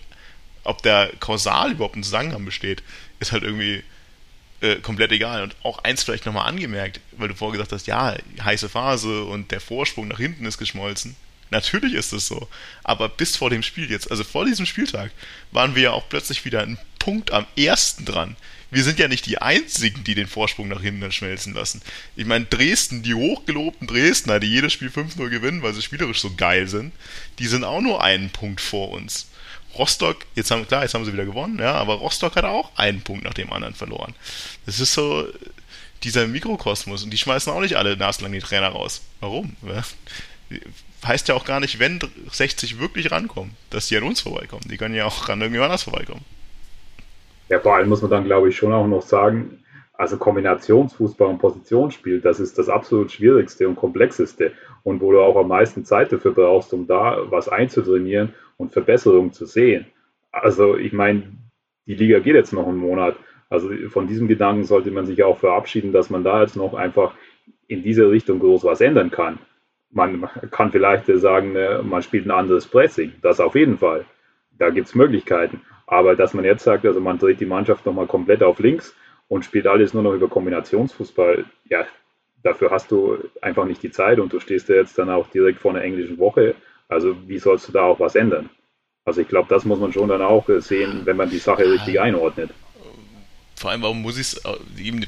[0.64, 2.82] Ob der kausal überhaupt ein Zusammenhang besteht,
[3.20, 3.84] ist halt irgendwie
[4.62, 5.44] äh, komplett egal.
[5.44, 9.52] Und auch eins vielleicht nochmal angemerkt, weil du vorher gesagt hast, ja, heiße Phase und
[9.52, 11.16] der Vorsprung nach hinten ist geschmolzen.
[11.52, 12.48] Natürlich ist es so.
[12.84, 15.12] Aber bis vor dem Spiel jetzt, also vor diesem Spieltag,
[15.52, 18.36] waren wir ja auch plötzlich wieder einen Punkt am ersten dran
[18.72, 21.82] wir sind ja nicht die Einzigen, die den Vorsprung nach hinten schmelzen lassen.
[22.16, 26.34] Ich meine, Dresden, die hochgelobten Dresdner, die jedes Spiel 5-0 gewinnen, weil sie spielerisch so
[26.36, 26.93] geil sind,
[27.39, 29.28] die sind auch nur einen Punkt vor uns.
[29.78, 33.01] Rostock, jetzt haben, klar, jetzt haben sie wieder gewonnen, ja, aber Rostock hat auch einen
[33.01, 34.16] Punkt nach dem anderen verloren.
[34.66, 35.28] Das ist so
[36.03, 39.01] dieser Mikrokosmos und die schmeißen auch nicht alle naslang die Trainer raus.
[39.20, 39.55] Warum?
[41.03, 41.99] Heißt ja auch gar nicht, wenn
[42.32, 44.63] 60 wirklich rankommen, dass die an uns vorbeikommen.
[44.70, 46.24] Die können ja auch an irgendjemand anders vorbeikommen.
[47.50, 51.38] Ja, vor allem muss man dann, glaube ich, schon auch noch sagen, also Kombinationsfußball und
[51.38, 54.52] Positionsspiel, das ist das absolut schwierigste und komplexeste
[54.84, 59.32] und wo du auch am meisten Zeit dafür brauchst, um da was einzutrainieren und Verbesserungen
[59.32, 59.86] zu sehen.
[60.32, 61.24] Also ich meine,
[61.86, 63.16] die Liga geht jetzt noch einen Monat.
[63.50, 67.14] Also von diesem Gedanken sollte man sich auch verabschieden, dass man da jetzt noch einfach
[67.68, 69.38] in diese Richtung groß was ändern kann.
[69.91, 74.04] Man kann vielleicht sagen, ne, man spielt ein anderes Pressing, das auf jeden Fall.
[74.58, 75.62] Da gibt es Möglichkeiten.
[75.88, 78.96] Aber dass man jetzt sagt, also man dreht die Mannschaft nochmal komplett auf links
[79.28, 81.86] und spielt alles nur noch über Kombinationsfußball, ja,
[82.44, 85.60] dafür hast du einfach nicht die Zeit und du stehst ja jetzt dann auch direkt
[85.60, 86.56] vor einer englischen Woche.
[86.88, 88.50] Also wie sollst du da auch was ändern?
[89.04, 92.00] Also ich glaube, das muss man schon dann auch sehen, wenn man die Sache richtig
[92.00, 92.52] einordnet.
[93.56, 94.44] Vor allem, warum muss ich es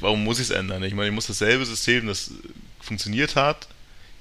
[0.01, 0.83] warum muss ich es ändern?
[0.83, 2.33] Ich meine, ich muss dasselbe System, das
[2.79, 3.67] funktioniert hat,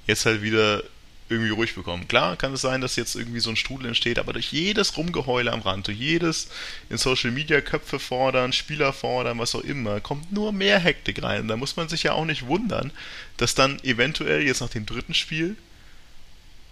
[0.05, 0.83] jetzt halt wieder
[1.29, 2.07] irgendwie ruhig bekommen.
[2.07, 5.51] Klar kann es sein, dass jetzt irgendwie so ein Strudel entsteht, aber durch jedes Rumgeheule
[5.51, 6.49] am Rand, durch jedes
[6.89, 11.47] in Social Media Köpfe fordern, Spieler fordern, was auch immer, kommt nur mehr Hektik rein.
[11.47, 12.91] Da muss man sich ja auch nicht wundern,
[13.37, 15.55] dass dann eventuell jetzt nach dem dritten Spiel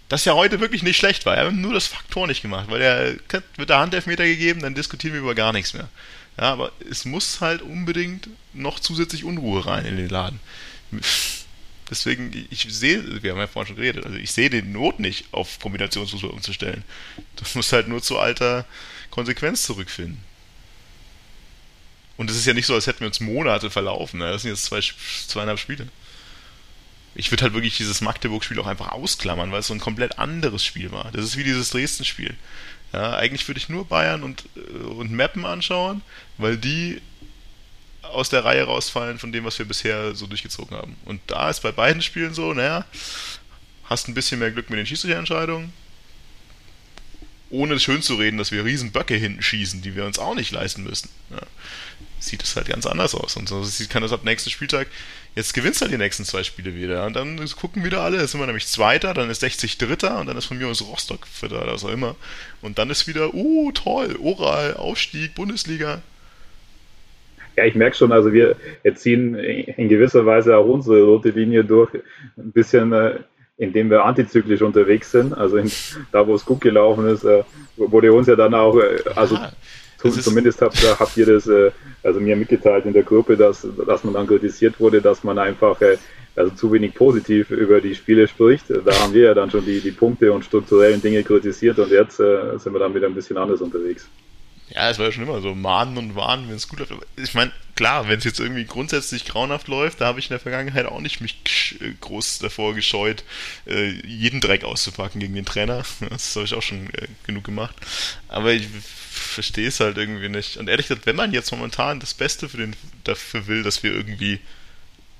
[0.08, 1.36] das ja heute wirklich nicht schlecht war.
[1.36, 3.16] Er hat nur das Faktor nicht gemacht, weil er
[3.56, 5.88] wird der Handelfmeter gegeben, dann diskutieren wir über gar nichts mehr.
[6.38, 10.38] Ja, aber es muss halt unbedingt noch zusätzlich Unruhe rein in den Laden.
[11.88, 15.26] Deswegen, ich sehe, wir haben ja vorhin schon geredet, also ich sehe den Not nicht,
[15.32, 16.82] auf Kombinationsfußball umzustellen.
[17.36, 18.66] Du musst halt nur zu alter
[19.10, 20.18] Konsequenz zurückfinden.
[22.16, 24.18] Und es ist ja nicht so, als hätten wir uns Monate verlaufen.
[24.18, 24.30] Ne?
[24.30, 25.86] Das sind jetzt zwei, zweieinhalb Spiele.
[27.14, 30.64] Ich würde halt wirklich dieses Magdeburg-Spiel auch einfach ausklammern, weil es so ein komplett anderes
[30.64, 31.10] Spiel war.
[31.12, 32.34] Das ist wie dieses Dresden-Spiel.
[32.92, 36.02] Ja, eigentlich würde ich nur Bayern und, äh, und Meppen anschauen,
[36.38, 37.00] weil die
[38.10, 40.96] aus der Reihe rausfallen von dem, was wir bisher so durchgezogen haben.
[41.04, 42.84] Und da ist bei beiden Spielen so, naja,
[43.84, 45.72] hast ein bisschen mehr Glück mit den Schiedsrichterentscheidungen.
[47.48, 50.50] Ohne schön zu reden, dass wir riesen Böcke hinten schießen, die wir uns auch nicht
[50.50, 51.08] leisten müssen.
[51.30, 51.42] Ja,
[52.18, 53.36] sieht es halt ganz anders aus.
[53.36, 54.88] Und so kann das ab nächsten Spieltag,
[55.36, 57.06] jetzt gewinnst du halt die nächsten zwei Spiele wieder.
[57.06, 60.26] Und dann gucken wieder alle, jetzt sind wir nämlich Zweiter, dann ist 60 Dritter und
[60.26, 62.16] dann ist von mir aus Rostock Vierter oder was auch immer.
[62.62, 66.02] Und dann ist wieder, uh, toll, Oral, Aufstieg, Bundesliga.
[67.56, 68.54] Ja, ich merke schon, also wir
[68.94, 71.90] ziehen in gewisser Weise auch unsere rote Linie durch,
[72.36, 73.20] ein bisschen, äh,
[73.56, 75.32] indem wir antizyklisch unterwegs sind.
[75.32, 75.70] Also in,
[76.12, 77.44] da, wo es gut gelaufen ist, äh,
[77.76, 79.50] wurde uns ja dann auch, äh, also ja,
[79.96, 81.50] zumindest habt, habt, ihr das,
[82.02, 85.80] also mir mitgeteilt in der Gruppe, dass, dass man dann kritisiert wurde, dass man einfach
[86.36, 88.66] also zu wenig positiv über die Spiele spricht.
[88.68, 92.18] Da haben wir ja dann schon die, die Punkte und strukturellen Dinge kritisiert und jetzt
[92.18, 94.08] sind wir dann wieder ein bisschen anders unterwegs.
[94.70, 96.92] Ja, es war ja schon immer so, mahnen und warnen, wenn es gut läuft.
[97.16, 100.40] Ich meine, klar, wenn es jetzt irgendwie grundsätzlich grauenhaft läuft, da habe ich in der
[100.40, 101.36] Vergangenheit auch nicht mich
[101.80, 103.22] äh, groß davor gescheut,
[103.66, 105.84] äh, jeden Dreck auszupacken gegen den Trainer.
[106.10, 107.76] Das habe ich auch schon äh, genug gemacht.
[108.28, 108.66] Aber ich
[109.10, 110.56] verstehe es halt irgendwie nicht.
[110.56, 113.92] Und ehrlich gesagt, wenn man jetzt momentan das Beste für den, dafür will, dass wir
[113.92, 114.40] irgendwie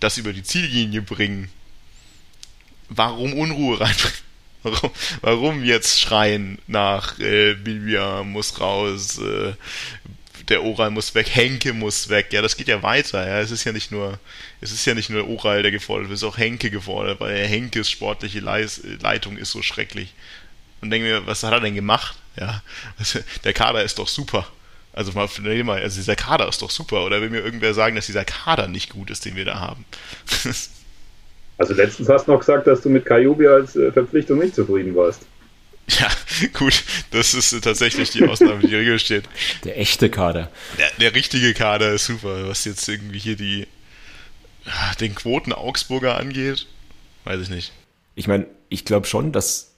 [0.00, 1.50] das über die Ziellinie bringen,
[2.88, 4.25] warum Unruhe reinbringen?
[4.66, 4.90] Warum,
[5.20, 9.52] warum jetzt schreien nach äh, Bilbia muss raus, äh,
[10.48, 12.32] der Oral muss weg, Henke muss weg.
[12.32, 13.26] Ja, das geht ja weiter.
[13.26, 14.18] Ja, es ist ja nicht nur,
[14.60, 17.46] es ist ja nicht nur Oral, der gefordert wird, es ist auch Henke gefordert, weil
[17.46, 20.14] Henkes sportliche Leitung ist so schrecklich.
[20.80, 22.16] Und denken wir, was hat er denn gemacht?
[22.36, 22.62] Ja,
[23.44, 24.46] der Kader ist doch super.
[24.92, 27.04] Also mal, also dieser Kader ist doch super.
[27.04, 29.84] Oder will mir irgendwer sagen, dass dieser Kader nicht gut ist, den wir da haben?
[31.58, 34.94] Also letztens hast du noch gesagt, dass du mit Kajubi als äh, Verpflichtung nicht zufrieden
[34.94, 35.22] warst.
[35.88, 36.08] Ja,
[36.52, 39.24] gut, das ist tatsächlich die Ausnahme, die die Regel steht.
[39.64, 40.50] Der echte Kader.
[40.78, 42.48] Der, der, richtige Kader ist super.
[42.48, 43.66] Was jetzt irgendwie hier die
[45.00, 46.66] den Quoten Augsburger angeht,
[47.24, 47.72] weiß ich nicht.
[48.16, 49.72] Ich meine, ich glaube schon, dass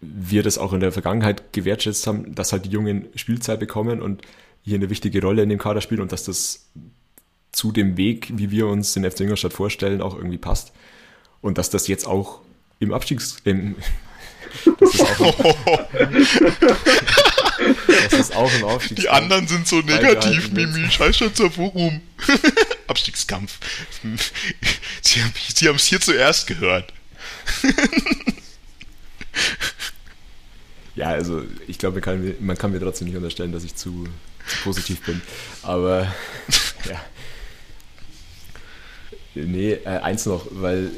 [0.00, 4.22] wir das auch in der Vergangenheit gewertschätzt haben, dass halt die Jungen Spielzeit bekommen und
[4.62, 6.66] hier eine wichtige Rolle in dem Kader spielen und dass das
[7.52, 10.72] zu dem Weg, wie wir uns den FC Ingolstadt vorstellen, auch irgendwie passt.
[11.44, 12.40] Und dass das jetzt auch
[12.80, 13.36] im Abstiegs...
[13.44, 13.76] Im,
[14.80, 15.56] das, ist auch
[18.08, 19.02] das ist auch im Aufstiegskampf.
[19.02, 20.90] Die anderen sind so negativ, Mimi.
[20.90, 22.00] Scheiß schon zur Forum.
[22.86, 23.58] Abstiegskampf.
[25.02, 25.20] Sie
[25.68, 26.94] haben es hier zuerst gehört.
[30.94, 34.08] ja, also ich glaube, man kann, man kann mir trotzdem nicht unterstellen, dass ich zu,
[34.48, 35.20] zu positiv bin.
[35.62, 36.10] Aber
[36.88, 37.04] ja.
[39.34, 40.90] Nee, äh, eins noch, weil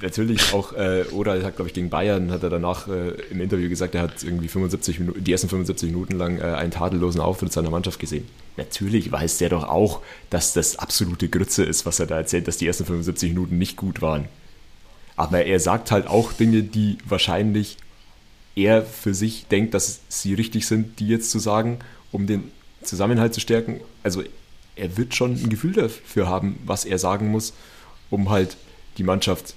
[0.00, 3.68] natürlich auch äh, Oral hat, glaube ich, gegen Bayern hat er danach äh, im Interview
[3.68, 7.52] gesagt, er hat irgendwie 75 Minuten, die ersten 75 Minuten lang äh, einen tadellosen Auftritt
[7.52, 8.26] seiner Mannschaft gesehen.
[8.56, 12.58] Natürlich weiß der doch auch, dass das absolute Grütze ist, was er da erzählt, dass
[12.58, 14.28] die ersten 75 Minuten nicht gut waren.
[15.16, 17.78] Aber er sagt halt auch Dinge, die wahrscheinlich
[18.54, 21.78] er für sich denkt, dass sie richtig sind, die jetzt zu sagen,
[22.12, 22.50] um den
[22.82, 23.80] Zusammenhalt zu stärken.
[24.02, 24.22] Also
[24.76, 27.54] er wird schon ein Gefühl dafür haben, was er sagen muss,
[28.10, 28.56] um halt
[28.98, 29.54] die Mannschaft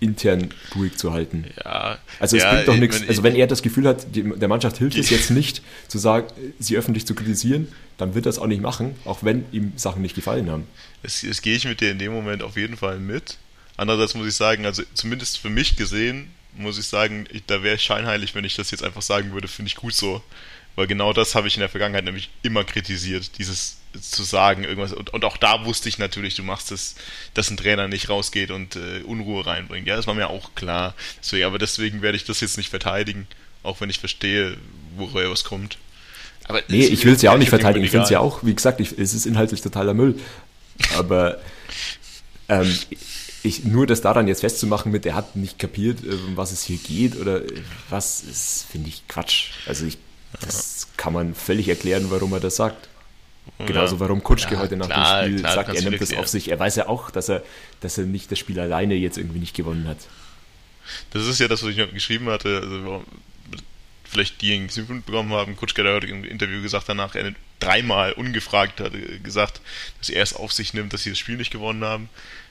[0.00, 1.46] intern ruhig zu halten.
[1.64, 3.08] Ja, also es ja, bringt doch nichts.
[3.08, 6.26] Also wenn er das Gefühl hat, die, der Mannschaft hilft es jetzt nicht, zu sagen,
[6.58, 10.02] sie öffentlich zu kritisieren, dann wird er es auch nicht machen, auch wenn ihm Sachen
[10.02, 10.66] nicht gefallen haben.
[11.02, 13.38] Es, es gehe ich mit dir in dem Moment auf jeden Fall mit.
[13.76, 17.76] Andererseits muss ich sagen, also zumindest für mich gesehen, muss ich sagen, ich, da wäre
[17.76, 20.22] ich scheinheilig, wenn ich das jetzt einfach sagen würde, finde ich gut so.
[20.76, 24.92] Weil genau das habe ich in der Vergangenheit nämlich immer kritisiert, dieses zu sagen, irgendwas.
[24.92, 26.94] Und, und auch da wusste ich natürlich, du machst es,
[27.34, 29.86] dass ein Trainer nicht rausgeht und äh, Unruhe reinbringt.
[29.86, 30.94] Ja, das war mir auch klar.
[31.22, 33.26] Deswegen, aber deswegen werde ich das jetzt nicht verteidigen,
[33.62, 34.56] auch wenn ich verstehe,
[34.96, 35.78] woher es kommt.
[36.46, 37.84] Aber nee, ich will es ja auch nicht verteidigen.
[37.84, 40.20] Ich finde es ja auch, wie gesagt, ich, es ist inhaltlich totaler Müll.
[40.96, 41.40] Aber
[42.48, 42.76] ähm,
[43.42, 46.64] ich, nur das daran jetzt festzumachen mit, er hat nicht kapiert, um ähm, was es
[46.64, 47.42] hier geht oder
[47.88, 49.50] was, ist, finde ich Quatsch.
[49.66, 49.98] Also ich,
[50.40, 52.88] das kann man völlig erklären, warum er das sagt.
[53.58, 56.26] Genauso warum Kutschke ja, heute nach klar, dem Spiel klar, sagt, er nimmt das auf
[56.26, 56.50] sich.
[56.50, 57.42] Er weiß ja auch, dass er,
[57.80, 59.98] dass er nicht das Spiel alleine jetzt irgendwie nicht gewonnen hat.
[61.12, 62.60] Das ist ja das, was ich geschrieben hatte.
[62.62, 63.04] Also,
[64.04, 68.12] vielleicht diejenigen, die es mitbekommen haben, Kutschke hat heute im Interview gesagt danach, er dreimal
[68.12, 68.92] ungefragt hat
[69.22, 69.60] gesagt,
[69.98, 72.08] dass er es auf sich nimmt, dass sie das Spiel nicht gewonnen haben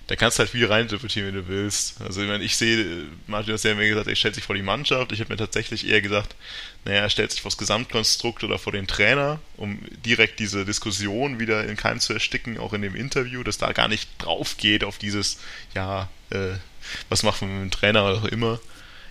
[0.07, 2.01] da kannst du halt viel reininterpretieren, wie du willst.
[2.01, 4.61] Also ich meine, ich sehe, Martin hat ja mir gesagt, er stellt sich vor die
[4.61, 5.11] Mannschaft.
[5.13, 6.35] Ich habe mir tatsächlich eher gesagt,
[6.83, 11.39] naja, er stellt sich vor das Gesamtkonstrukt oder vor den Trainer, um direkt diese Diskussion
[11.39, 14.83] wieder in Keim zu ersticken, auch in dem Interview, dass da gar nicht drauf geht
[14.83, 15.39] auf dieses,
[15.73, 16.55] ja, äh,
[17.07, 18.59] was machen wir mit dem Trainer oder auch immer.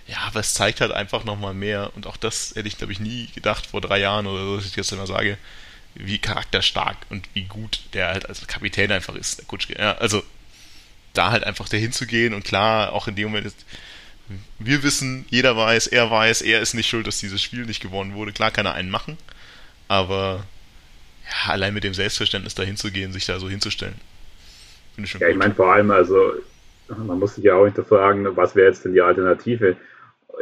[0.05, 1.91] Ja, aber es zeigt halt einfach nochmal mehr.
[1.95, 4.65] Und auch das hätte ich, glaube ich, nie gedacht vor drei Jahren oder so, dass
[4.67, 5.39] ich jetzt immer sage,
[5.95, 9.75] wie charakterstark und wie gut der halt als Kapitän einfach ist, der Kutschke.
[9.77, 10.23] Ja, also
[11.13, 13.65] da halt einfach dahin zu gehen und klar, auch in dem Moment ist,
[14.59, 18.13] wir wissen, jeder weiß, er weiß, er ist nicht schuld, dass dieses Spiel nicht gewonnen
[18.13, 18.31] wurde.
[18.31, 19.17] Klar kann er einen machen,
[19.87, 20.45] aber
[21.25, 23.95] ja, allein mit dem Selbstverständnis dahin zu gehen, sich da so hinzustellen.
[24.95, 25.33] Finde ich schon ja, gut.
[25.33, 26.33] ich meine vor allem, also
[26.87, 29.75] man muss sich ja auch hinterfragen, was wäre jetzt denn die Alternative?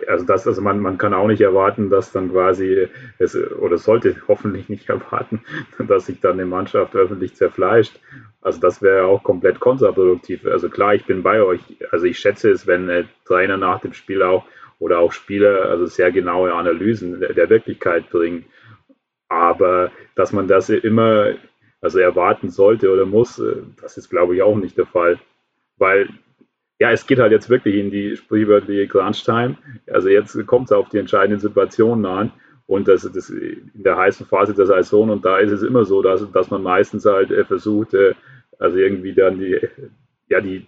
[0.07, 2.87] Also das, also man, man kann auch nicht erwarten, dass dann quasi
[3.17, 5.41] es oder sollte hoffentlich nicht erwarten,
[5.79, 7.99] dass sich dann eine Mannschaft öffentlich zerfleischt.
[8.41, 10.45] Also das wäre auch komplett kontraproduktiv.
[10.45, 11.61] Also klar, ich bin bei euch.
[11.91, 14.45] Also ich schätze es, wenn Trainer nach dem Spiel auch
[14.79, 18.45] oder auch Spieler also sehr genaue Analysen der, Wirklichkeit bringen.
[19.29, 21.35] Aber dass man das immer
[21.81, 23.41] also erwarten sollte oder muss,
[23.81, 25.19] das ist glaube ich auch nicht der Fall.
[25.77, 26.09] Weil
[26.81, 29.55] ja, es geht halt jetzt wirklich in die sprichwörtliche Crunch-Time.
[29.93, 32.31] Also jetzt kommt es auf die entscheidenden Situationen an.
[32.65, 36.01] Und das, das in der heißen Phase der Saison, und da ist es immer so,
[36.01, 38.15] dass, dass man meistens halt äh, versucht, äh,
[38.57, 39.59] also irgendwie dann die,
[40.27, 40.65] ja, die,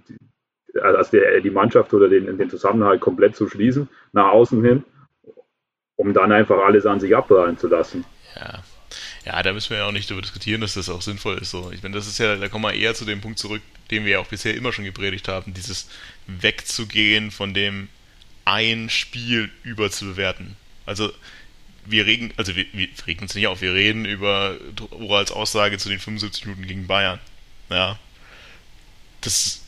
[0.79, 4.83] also die, die Mannschaft oder den, den Zusammenhalt komplett zu schließen, nach außen hin,
[5.95, 8.05] um dann einfach alles an sich abprallen zu lassen.
[8.35, 8.59] Ja,
[9.25, 11.51] ja, da müssen wir ja auch nicht darüber diskutieren, dass das auch sinnvoll ist.
[11.51, 11.71] So.
[11.71, 14.13] Ich meine, das ist ja, da kommen wir eher zu dem Punkt zurück, den wir
[14.13, 15.87] ja auch bisher immer schon gepredigt haben, dieses
[16.27, 17.87] wegzugehen von dem
[18.45, 20.57] ein Spiel überzubewerten.
[20.85, 21.11] Also
[21.85, 24.57] wir reden, also wir, wir regen uns nicht auf, wir reden über
[24.91, 27.19] Orals Aussage zu den 75 Minuten gegen Bayern.
[27.69, 27.97] Ja.
[29.21, 29.62] Das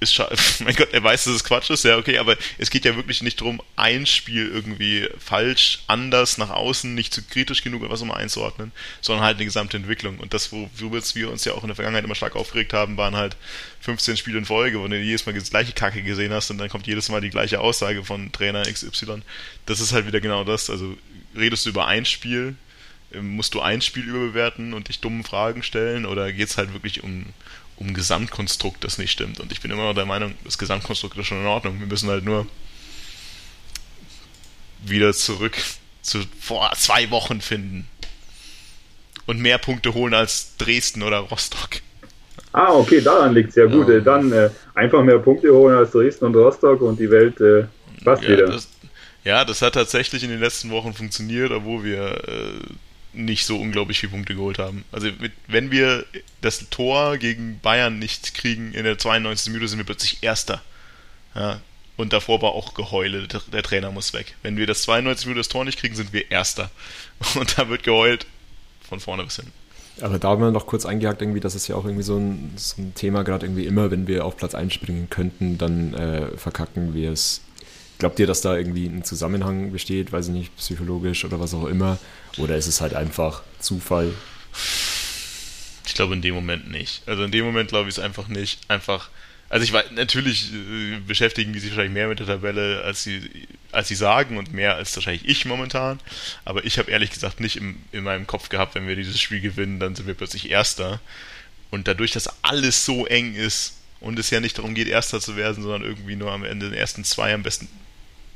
[0.00, 0.18] ist
[0.60, 3.22] mein Gott, er weiß, dass es Quatsch ist, ja, okay, aber es geht ja wirklich
[3.22, 8.00] nicht darum, ein Spiel irgendwie falsch, anders, nach außen, nicht zu kritisch genug oder was
[8.00, 10.18] immer einzuordnen, sondern halt eine gesamte Entwicklung.
[10.18, 13.14] Und das, worüber wir uns ja auch in der Vergangenheit immer stark aufgeregt haben, waren
[13.14, 13.36] halt
[13.80, 16.68] 15 Spiele in Folge, wo du jedes Mal die gleiche Kacke gesehen hast und dann
[16.68, 19.22] kommt jedes Mal die gleiche Aussage von Trainer XY.
[19.66, 20.70] Das ist halt wieder genau das.
[20.70, 20.96] Also
[21.36, 22.56] redest du über ein Spiel,
[23.20, 27.02] musst du ein Spiel überbewerten und dich dummen Fragen stellen oder geht es halt wirklich
[27.02, 27.26] um
[27.80, 29.40] um Gesamtkonstrukt das nicht stimmt.
[29.40, 31.80] Und ich bin immer noch der Meinung, das Gesamtkonstrukt ist schon in Ordnung.
[31.80, 32.46] Wir müssen halt nur
[34.84, 35.56] wieder zurück
[36.02, 37.88] zu vor zwei Wochen finden.
[39.26, 41.80] Und mehr Punkte holen als Dresden oder Rostock.
[42.52, 43.88] Ah, okay, daran liegt es ja gut.
[43.88, 44.00] Ja.
[44.00, 47.66] Dann äh, einfach mehr Punkte holen als Dresden und Rostock und die Welt äh,
[48.04, 48.46] passt ja, wieder.
[48.46, 48.68] Das,
[49.24, 52.52] ja, das hat tatsächlich in den letzten Wochen funktioniert, obwohl wir äh,
[53.12, 54.84] nicht so unglaublich viele Punkte geholt haben.
[54.92, 56.04] Also mit, wenn wir
[56.40, 59.52] das Tor gegen Bayern nicht kriegen in der 92.
[59.52, 60.62] Minute, sind wir plötzlich Erster.
[61.34, 61.60] Ja,
[62.00, 64.34] und davor war auch Geheule, der, Trainer muss weg.
[64.42, 66.70] Wenn wir das 92 Minute das Tor nicht kriegen, sind wir Erster.
[67.34, 68.26] Und da wird geheult
[68.88, 69.52] von vorne bis hin.
[70.00, 72.52] Aber da haben wir noch kurz eingehakt, irgendwie, das ist ja auch irgendwie so ein,
[72.56, 76.94] so ein Thema, gerade irgendwie immer, wenn wir auf Platz einspringen könnten, dann äh, verkacken
[76.94, 77.42] wir es
[78.00, 81.66] Glaubt ihr, dass da irgendwie ein Zusammenhang besteht, weiß ich nicht, psychologisch oder was auch
[81.66, 81.98] immer?
[82.38, 84.14] Oder ist es halt einfach Zufall?
[85.86, 87.02] Ich glaube in dem Moment nicht.
[87.06, 88.58] Also in dem Moment glaube ich es einfach nicht.
[88.68, 89.10] Einfach,
[89.50, 93.20] also ich weiß, natürlich äh, beschäftigen die sich wahrscheinlich mehr mit der Tabelle, als sie,
[93.70, 96.00] als sie sagen und mehr als wahrscheinlich ich momentan.
[96.46, 99.42] Aber ich habe ehrlich gesagt nicht im, in meinem Kopf gehabt, wenn wir dieses Spiel
[99.42, 101.02] gewinnen, dann sind wir plötzlich Erster.
[101.70, 105.36] Und dadurch, dass alles so eng ist und es ja nicht darum geht, Erster zu
[105.36, 107.68] werden, sondern irgendwie nur am Ende den ersten zwei am besten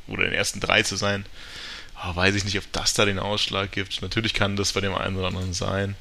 [0.06, 1.24] oder in den ersten drei zu sein.
[1.96, 4.02] Oh, weiß ich nicht, ob das da den Ausschlag gibt.
[4.02, 5.94] Natürlich kann das bei dem einen oder anderen sein.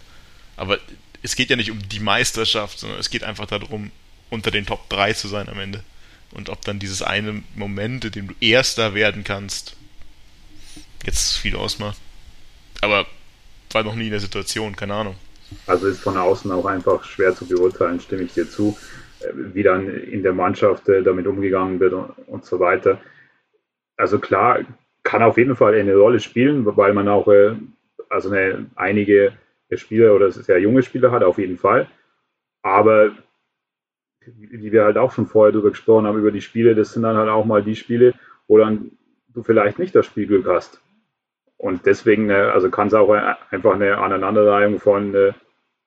[0.58, 0.80] Aber
[1.22, 3.92] es geht ja nicht um die Meisterschaft, sondern es geht einfach darum,
[4.30, 5.84] unter den Top 3 zu sein am Ende.
[6.32, 9.76] Und ob dann dieses eine Moment, in dem du Erster werden kannst,
[11.06, 11.98] jetzt viel ausmacht.
[12.82, 13.06] Aber
[13.72, 15.16] war noch nie in der Situation, keine Ahnung.
[15.68, 18.78] Also ist von außen auch einfach schwer zu beurteilen, stimme ich dir zu,
[19.20, 23.00] äh, wie dann in der Mannschaft äh, damit umgegangen wird und so weiter
[23.98, 24.60] also klar,
[25.04, 27.56] kann auf jeden Fall eine Rolle spielen, weil man auch äh,
[28.10, 29.34] also eine, einige
[29.72, 31.88] Spieler oder sehr junge Spieler hat, auf jeden Fall.
[32.62, 33.12] Aber
[34.26, 37.18] wie wir halt auch schon vorher darüber gesprochen haben, über die Spiele, das sind dann
[37.18, 38.14] halt auch mal die Spiele,
[38.48, 38.92] wo dann
[39.34, 40.82] du vielleicht nicht das Spielglück hast.
[41.58, 45.34] Und deswegen, äh, also kann es auch einfach eine Aneinanderreihung von äh,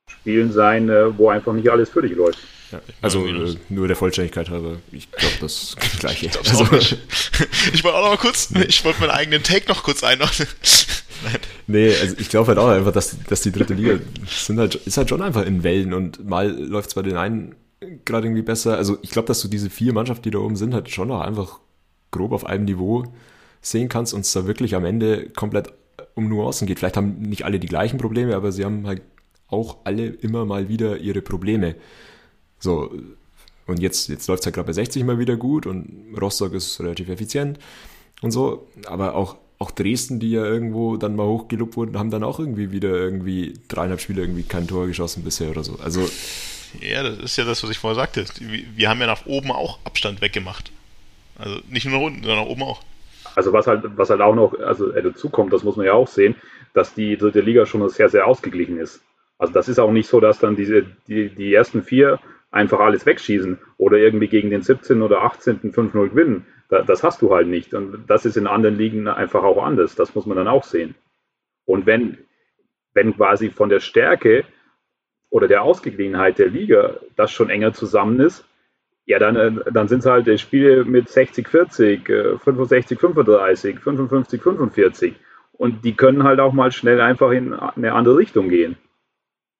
[0.08, 2.38] Spielen sein, äh, wo einfach nicht alles für dich läuft.
[2.72, 6.26] Ja, also äh, nur der Vollständigkeit halber, ich glaube das gleiche.
[6.26, 6.64] Ich, also,
[7.72, 10.48] ich wollte auch noch mal kurz, ich wollte meinen eigenen Take noch kurz einordnen.
[11.68, 14.96] nee, also ich glaube halt auch einfach, dass, dass die dritte Liga sind halt, ist
[14.96, 17.54] halt schon einfach in Wellen und mal läuft es bei den einen
[18.04, 18.76] gerade irgendwie besser.
[18.76, 21.20] Also ich glaube, dass du diese vier Mannschaften, die da oben sind, halt schon noch
[21.20, 21.60] einfach
[22.10, 23.04] grob auf einem Niveau
[23.60, 25.72] sehen kannst und es da wirklich am Ende komplett
[26.14, 26.78] um Nuancen geht.
[26.78, 29.02] Vielleicht haben nicht alle die gleichen Probleme, aber sie haben halt
[29.48, 31.76] auch alle immer mal wieder ihre Probleme.
[32.58, 32.92] So,
[33.66, 36.80] und jetzt, jetzt läuft es halt gerade bei 60 mal wieder gut und Rostock ist
[36.80, 37.58] relativ effizient
[38.22, 42.22] und so, aber auch, auch Dresden, die ja irgendwo dann mal hochgelobt wurden, haben dann
[42.22, 45.78] auch irgendwie wieder irgendwie dreieinhalb Spiele irgendwie kein Tor geschossen bisher oder so.
[45.82, 46.08] Also.
[46.80, 48.24] Ja, das ist ja das, was ich vorher sagte.
[48.74, 50.70] Wir haben ja nach oben auch Abstand weggemacht.
[51.38, 52.82] Also nicht nur nach unten, sondern nach oben auch.
[53.34, 55.92] Also was halt, was halt auch noch also, äh, dazu kommt, das muss man ja
[55.92, 56.34] auch sehen,
[56.74, 59.00] dass die dritte Liga schon sehr, sehr ausgeglichen ist.
[59.38, 62.18] Also das ist auch nicht so, dass dann diese, die, die ersten vier
[62.56, 65.02] einfach alles wegschießen oder irgendwie gegen den 17.
[65.02, 65.60] oder 18.
[65.72, 66.46] 5-0 gewinnen.
[66.68, 67.74] das hast du halt nicht.
[67.74, 69.94] Und das ist in anderen Ligen einfach auch anders.
[69.94, 70.94] Das muss man dann auch sehen.
[71.64, 72.18] Und wenn,
[72.94, 74.44] wenn quasi von der Stärke
[75.30, 78.44] oder der Ausgeglichenheit der Liga das schon enger zusammen ist,
[79.06, 82.06] ja, dann, äh, dann sind es halt äh, Spiele mit 60, 40,
[82.42, 85.14] 65, 35, 55, 45.
[85.52, 88.76] Und die können halt auch mal schnell einfach in eine andere Richtung gehen.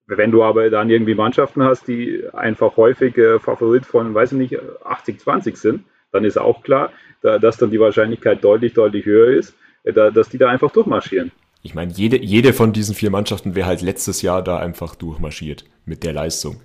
[0.07, 4.39] Wenn du aber dann irgendwie Mannschaften hast, die einfach häufig äh, Favorit von, weiß ich
[4.39, 6.93] nicht, 80, 20 sind, dann ist auch klar,
[7.23, 10.71] da, dass dann die Wahrscheinlichkeit deutlich, deutlich höher ist, äh, da, dass die da einfach
[10.71, 11.33] durchmarschieren.
[11.63, 15.65] Ich meine, jede, jede von diesen vier Mannschaften wäre halt letztes Jahr da einfach durchmarschiert
[15.85, 16.61] mit der Leistung.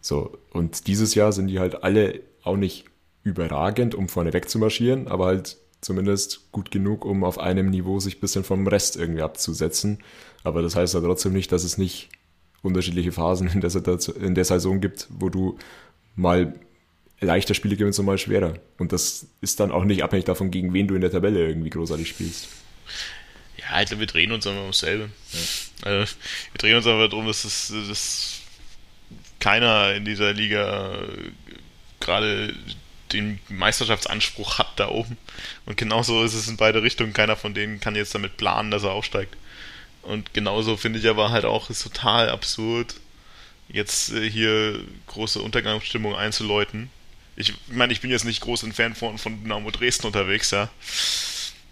[0.00, 2.86] So, und dieses Jahr sind die halt alle auch nicht
[3.22, 8.00] überragend, um vorne weg zu marschieren, aber halt zumindest gut genug, um auf einem Niveau
[8.00, 9.98] sich ein bisschen vom Rest irgendwie abzusetzen.
[10.42, 12.08] Aber das heißt ja trotzdem nicht, dass es nicht
[12.62, 13.70] unterschiedliche Phasen in der,
[14.20, 15.58] in der Saison gibt, wo du
[16.16, 16.54] mal
[17.20, 18.54] leichter Spiele gewinnst und mal schwerer.
[18.78, 21.70] Und das ist dann auch nicht abhängig davon, gegen wen du in der Tabelle irgendwie
[21.70, 22.48] großartig spielst.
[23.56, 25.08] Ja, ich glaube, wir drehen uns einfach ums selbe.
[25.32, 25.38] Ja.
[25.88, 26.14] Also,
[26.52, 28.40] wir drehen uns einfach darum, dass es, dass
[29.38, 30.98] keiner in dieser Liga
[32.00, 32.54] gerade
[33.12, 35.16] den Meisterschaftsanspruch hat da oben.
[35.66, 37.12] Und genauso ist es in beide Richtungen.
[37.12, 39.36] Keiner von denen kann jetzt damit planen, dass er aufsteigt.
[40.02, 42.94] Und genauso finde ich aber halt auch, ist total absurd,
[43.68, 46.90] jetzt äh, hier große Untergangsstimmung einzuläuten.
[47.36, 50.68] Ich meine, ich bin jetzt nicht groß ein Fan von, von Dynamo Dresden unterwegs, ja.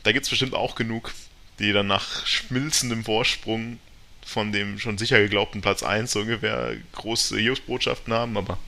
[0.02, 1.12] Da gibt es bestimmt auch genug,
[1.58, 3.78] die dann nach schmilzendem Vorsprung
[4.24, 8.58] von dem schon sicher geglaubten Platz 1 so ungefähr große Hiobsbotschaften haben, aber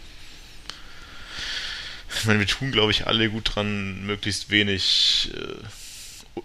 [2.19, 6.41] ich meine, wir tun, glaube ich, alle gut dran, möglichst wenig äh,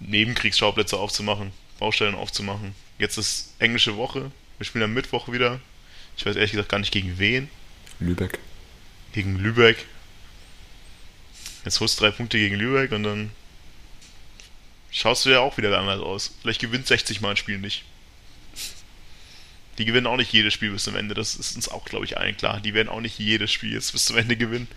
[0.00, 1.52] Nebenkriegsschauplätze aufzumachen,
[1.82, 2.76] Baustellen aufzumachen.
[3.00, 5.58] Jetzt ist englische Woche, wir spielen am Mittwoch wieder.
[6.16, 7.48] Ich weiß ehrlich gesagt gar nicht gegen wen.
[7.98, 8.38] Lübeck.
[9.12, 9.84] Gegen Lübeck.
[11.64, 13.30] Jetzt holst du drei Punkte gegen Lübeck und dann
[14.92, 16.36] schaust du ja auch wieder anders aus.
[16.40, 17.82] Vielleicht gewinnt 60 Mal ein Spiel nicht.
[19.78, 21.16] Die gewinnen auch nicht jedes Spiel bis zum Ende.
[21.16, 22.60] Das ist uns auch, glaube ich, allen klar.
[22.60, 24.68] Die werden auch nicht jedes Spiel jetzt bis zum Ende gewinnen.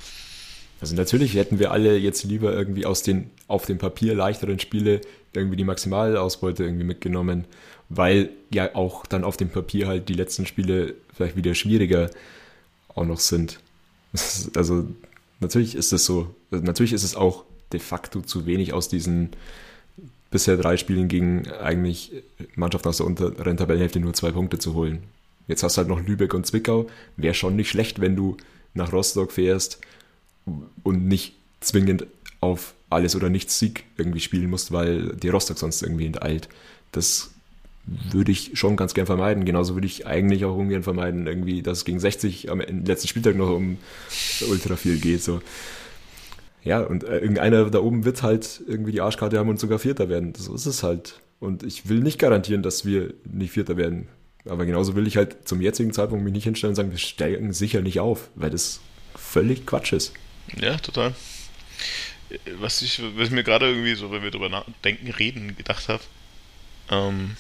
[0.82, 5.02] Also natürlich hätten wir alle jetzt lieber irgendwie aus den auf dem Papier leichteren Spiele
[5.40, 7.46] irgendwie die Maximalausbeute irgendwie mitgenommen,
[7.90, 12.10] weil ja auch dann auf dem Papier halt die letzten Spiele vielleicht wieder schwieriger
[12.90, 13.60] auch noch sind.
[14.56, 14.88] Also
[15.42, 16.34] natürlich ist es so.
[16.50, 19.32] Natürlich ist es auch de facto zu wenig aus diesen
[20.32, 22.12] bisher drei Spielen gegen eigentlich
[22.56, 25.04] Mannschaften aus der unteren Tabellenhälfte nur zwei Punkte zu holen.
[25.48, 26.88] Jetzt hast du halt noch Lübeck und Zwickau.
[27.18, 28.38] Wäre schon nicht schlecht, wenn du
[28.74, 29.80] nach Rostock fährst
[30.84, 32.08] und nicht zwingend
[32.42, 36.50] auf alles oder nichts Sieg irgendwie spielen musst, weil die Rostock sonst irgendwie enteilt.
[36.92, 37.32] Das
[37.86, 39.46] würde ich schon ganz gern vermeiden.
[39.46, 43.36] Genauso würde ich eigentlich auch ungern vermeiden, irgendwie, dass es gegen 60 am letzten Spieltag
[43.36, 43.78] noch um
[44.50, 45.22] ultra viel geht.
[45.22, 45.42] So.
[46.64, 50.10] Ja, und äh, irgendeiner da oben wird halt irgendwie die Arschkarte haben und sogar Vierter
[50.10, 50.34] werden.
[50.36, 51.20] So ist es halt.
[51.40, 54.08] Und ich will nicht garantieren, dass wir nicht Vierter werden.
[54.48, 57.54] Aber genauso will ich halt zum jetzigen Zeitpunkt mich nicht hinstellen und sagen, wir steigen
[57.54, 58.80] sicher nicht auf, weil das
[59.16, 60.14] völlig Quatsch ist.
[60.60, 61.14] Ja, total.
[62.58, 66.04] Was ich, was ich mir gerade irgendwie so, wenn wir drüber nachdenken, reden, gedacht habe,
[66.90, 67.38] ähm,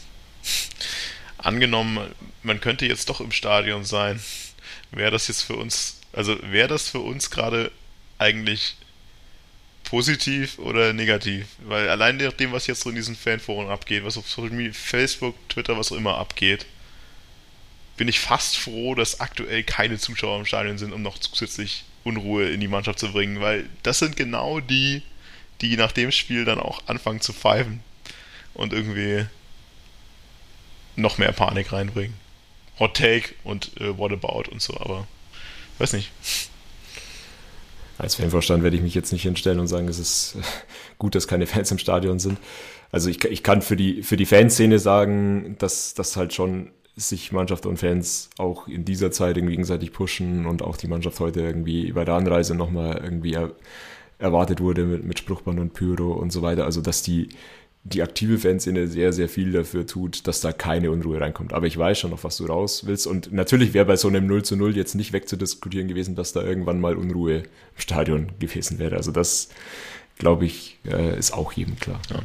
[1.38, 2.14] angenommen,
[2.44, 4.22] man könnte jetzt doch im Stadion sein,
[4.92, 7.72] wäre das jetzt für uns, also wäre das für uns gerade
[8.18, 8.76] eigentlich
[9.84, 11.48] positiv oder negativ.
[11.60, 14.26] Weil allein nachdem, was jetzt so in diesen Fanforen abgeht, was auf
[14.74, 16.66] Facebook, Twitter, was auch immer abgeht,
[17.98, 22.50] bin ich fast froh, dass aktuell keine Zuschauer im Stadion sind, um noch zusätzlich Unruhe
[22.50, 25.02] in die Mannschaft zu bringen, weil das sind genau die,
[25.62, 27.82] die nach dem Spiel dann auch anfangen zu pfeifen
[28.54, 29.26] und irgendwie
[30.96, 32.16] noch mehr Panik reinbringen.
[32.80, 35.08] Hot Take und äh, What About und so, aber
[35.80, 36.12] weiß nicht.
[37.98, 40.38] Als Fanvorstand werde ich mich jetzt nicht hinstellen und sagen, es ist
[40.98, 42.38] gut, dass keine Fans im Stadion sind.
[42.92, 47.32] Also ich, ich kann für die, für die Fanszene sagen, dass das halt schon sich
[47.32, 51.92] Mannschaft und Fans auch in dieser Zeit gegenseitig pushen und auch die Mannschaft heute irgendwie
[51.92, 53.52] bei der Anreise nochmal irgendwie er,
[54.18, 56.64] erwartet wurde mit, mit Spruchband und Pyro und so weiter.
[56.64, 57.30] Also dass die,
[57.84, 61.52] die aktive Fanszene sehr, sehr viel dafür tut, dass da keine Unruhe reinkommt.
[61.52, 63.08] Aber ich weiß schon, auf was du raus willst.
[63.08, 66.44] Und natürlich wäre bei so einem 0 zu 0 jetzt nicht wegzudiskutieren gewesen, dass da
[66.44, 67.46] irgendwann mal Unruhe im
[67.78, 68.96] Stadion gewesen wäre.
[68.96, 69.50] Also das,
[70.18, 72.02] glaube ich, äh, ist auch jedem klar.
[72.10, 72.22] Ja.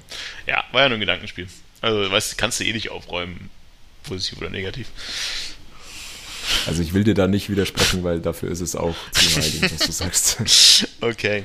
[0.46, 1.48] ja, war ja nur ein Gedankenspiel.
[1.80, 3.50] Also, weißt kannst du eh nicht aufräumen,
[4.02, 4.88] positiv oder negativ.
[6.66, 9.86] Also ich will dir da nicht widersprechen, weil dafür ist es auch zu heilig, was
[9.86, 10.86] du sagst.
[11.02, 11.44] Okay.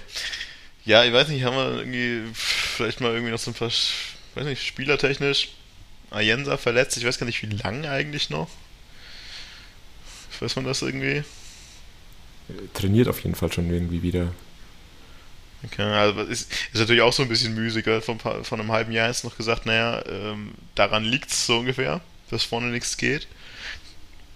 [0.84, 4.46] Ja, ich weiß nicht, haben wir irgendwie vielleicht mal irgendwie noch so ein paar, weiß
[4.46, 5.50] nicht, spielertechnisch.
[6.12, 8.50] Ayensa verletzt, ich weiß gar nicht, wie lange eigentlich noch.
[10.40, 11.24] Weiß man das irgendwie?
[12.74, 14.34] Trainiert auf jeden Fall schon irgendwie wieder.
[15.64, 18.02] Okay, also ist, ist natürlich auch so ein bisschen müßiger.
[18.02, 22.02] Von, von einem halben Jahr ist noch gesagt, naja, ähm, daran liegt es so ungefähr,
[22.30, 23.28] dass vorne nichts geht.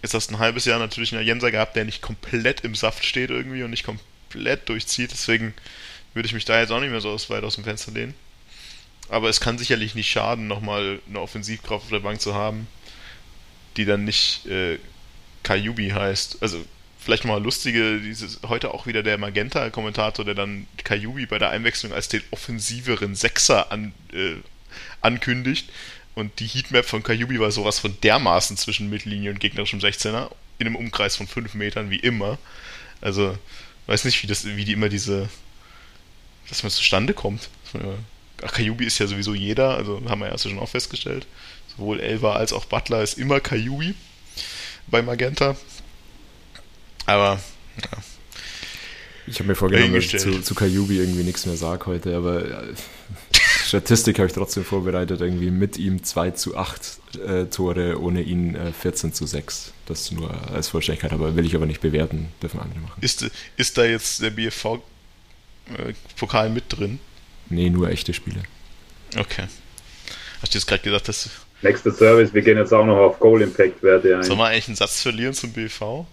[0.01, 3.05] Jetzt hast du ein halbes Jahr natürlich einen Jenser gehabt, der nicht komplett im Saft
[3.05, 5.11] steht irgendwie und nicht komplett durchzieht.
[5.11, 5.53] Deswegen
[6.13, 8.13] würde ich mich da jetzt auch nicht mehr so weit aus dem Fenster lehnen.
[9.09, 12.67] Aber es kann sicherlich nicht schaden, nochmal eine Offensivkraft auf der Bank zu haben,
[13.75, 14.77] die dann nicht äh,
[15.43, 16.37] Kayubi heißt.
[16.41, 16.63] Also
[16.99, 21.91] vielleicht nochmal lustige, dieses, heute auch wieder der Magenta-Kommentator, der dann Kayubi bei der Einwechslung
[21.91, 24.35] als den offensiveren Sechser an, äh,
[25.01, 25.69] ankündigt.
[26.19, 30.67] Und die Heatmap von Kayubi war sowas von dermaßen zwischen Mittellinie und gegnerischem 16er, in
[30.67, 32.37] einem Umkreis von 5 Metern, wie immer.
[32.99, 33.37] Also,
[33.87, 35.29] weiß nicht, wie, das, wie die immer diese,
[36.49, 37.49] dass man zustande kommt.
[38.43, 41.25] Ach, Kayubi ist ja sowieso jeder, also haben wir ja schon auch festgestellt.
[41.77, 43.95] Sowohl Elva als auch Butler ist immer Kayubi
[44.87, 45.55] bei Magenta.
[47.05, 47.39] Aber,
[47.81, 47.97] ja.
[49.25, 52.43] Ich habe mir vorgenommen, dass ich zu, zu Kayubi irgendwie nichts mehr sage heute, aber
[52.43, 52.73] äh,
[53.69, 58.55] Statistik habe ich trotzdem vorbereitet, irgendwie mit ihm 2 zu 8 äh, Tore, ohne ihn
[58.55, 59.73] äh, 14 zu 6.
[59.85, 63.01] Das nur als Vollständigkeit, aber will ich aber nicht bewerten, dürfen andere machen.
[63.01, 64.87] Ist, ist da jetzt der BFV-Pokal
[66.47, 66.99] äh, mit drin?
[67.49, 68.43] Nee, nur echte Spiele.
[69.17, 69.45] Okay.
[70.41, 71.29] Hast du jetzt gerade gesagt, dass.
[71.61, 74.23] Nächster Service, wir gehen jetzt auch noch auf Goal Impact Werte ein.
[74.23, 76.05] Soll man eigentlich einen Satz verlieren zum BFV?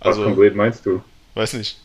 [0.00, 1.02] Also, Was konkret meinst du?
[1.34, 1.78] Weiß nicht.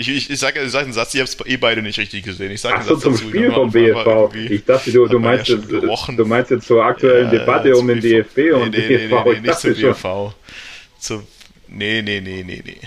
[0.00, 2.50] Ich, ich, ich sage sag einen Satz, ihr habt es eh beide nicht richtig gesehen.
[2.50, 4.34] Ich sage Ach so, zum dazu, Spiel vom BFV.
[4.34, 7.86] Ich dachte, du, du, meinst ja jetzt, du meinst jetzt zur aktuellen ja, Debatte um
[7.86, 9.24] den DFB und nee, nee, BFV.
[9.26, 10.34] Nee, nee, nicht zum BFV.
[10.98, 11.22] Zu,
[11.68, 12.80] nee, nee, nee, nee, nee.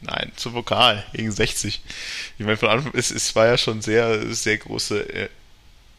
[0.00, 1.82] Nein, zum Vokal gegen 60.
[2.38, 5.28] Ich meine, von Anfang es, es war ja schon sehr, sehr große äh,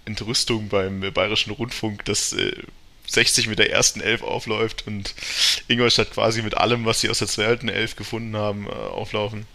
[0.05, 2.53] Entrüstung beim äh, Bayerischen Rundfunk, dass äh,
[3.05, 5.13] 60 mit der ersten Elf aufläuft und
[5.68, 9.45] Ingolstadt quasi mit allem, was sie aus der zweiten Elf gefunden haben, äh, auflaufen.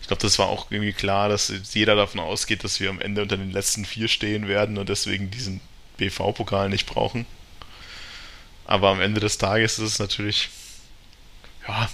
[0.00, 3.22] Ich glaube, das war auch irgendwie klar, dass jeder davon ausgeht, dass wir am Ende
[3.22, 5.60] unter den letzten vier stehen werden und deswegen diesen
[5.98, 7.26] BV-Pokal nicht brauchen.
[8.64, 10.48] Aber am Ende des Tages ist es natürlich,
[11.66, 11.88] ja,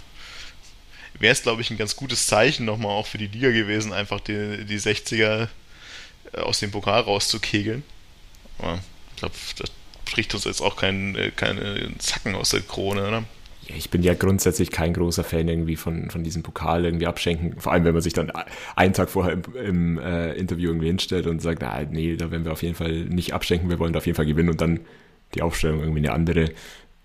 [1.18, 4.20] wäre es, glaube ich, ein ganz gutes Zeichen nochmal auch für die Liga gewesen, einfach
[4.20, 5.48] die, die 60er
[6.32, 7.82] äh, aus dem Pokal rauszukegeln.
[8.58, 8.80] Aber
[9.10, 9.70] ich glaube, das
[10.04, 13.24] bricht uns jetzt auch kein, äh, keine Zacken aus der Krone, oder?
[13.74, 17.58] Ich bin ja grundsätzlich kein großer Fan irgendwie von, von diesem Pokal irgendwie abschenken.
[17.58, 18.30] Vor allem, wenn man sich dann
[18.76, 22.44] einen Tag vorher im, im äh, Interview irgendwie hinstellt und sagt, na, nee, da werden
[22.44, 24.80] wir auf jeden Fall nicht abschenken, wir wollen da auf jeden Fall gewinnen und dann
[25.34, 26.50] die Aufstellung irgendwie eine andere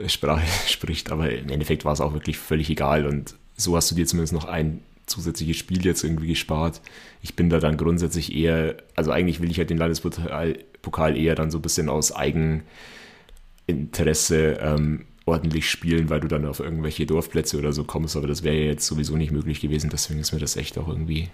[0.05, 1.11] Sprache spricht.
[1.11, 4.33] Aber im Endeffekt war es auch wirklich völlig egal und so hast du dir zumindest
[4.33, 6.81] noch ein zusätzliches Spiel jetzt irgendwie gespart.
[7.21, 11.35] Ich bin da dann grundsätzlich eher, also eigentlich will ich halt den Landespokal Pokal eher
[11.35, 17.57] dann so ein bisschen aus Eigeninteresse ähm, ordentlich spielen, weil du dann auf irgendwelche Dorfplätze
[17.57, 20.39] oder so kommst, aber das wäre ja jetzt sowieso nicht möglich gewesen, deswegen ist mir
[20.39, 21.29] das echt auch irgendwie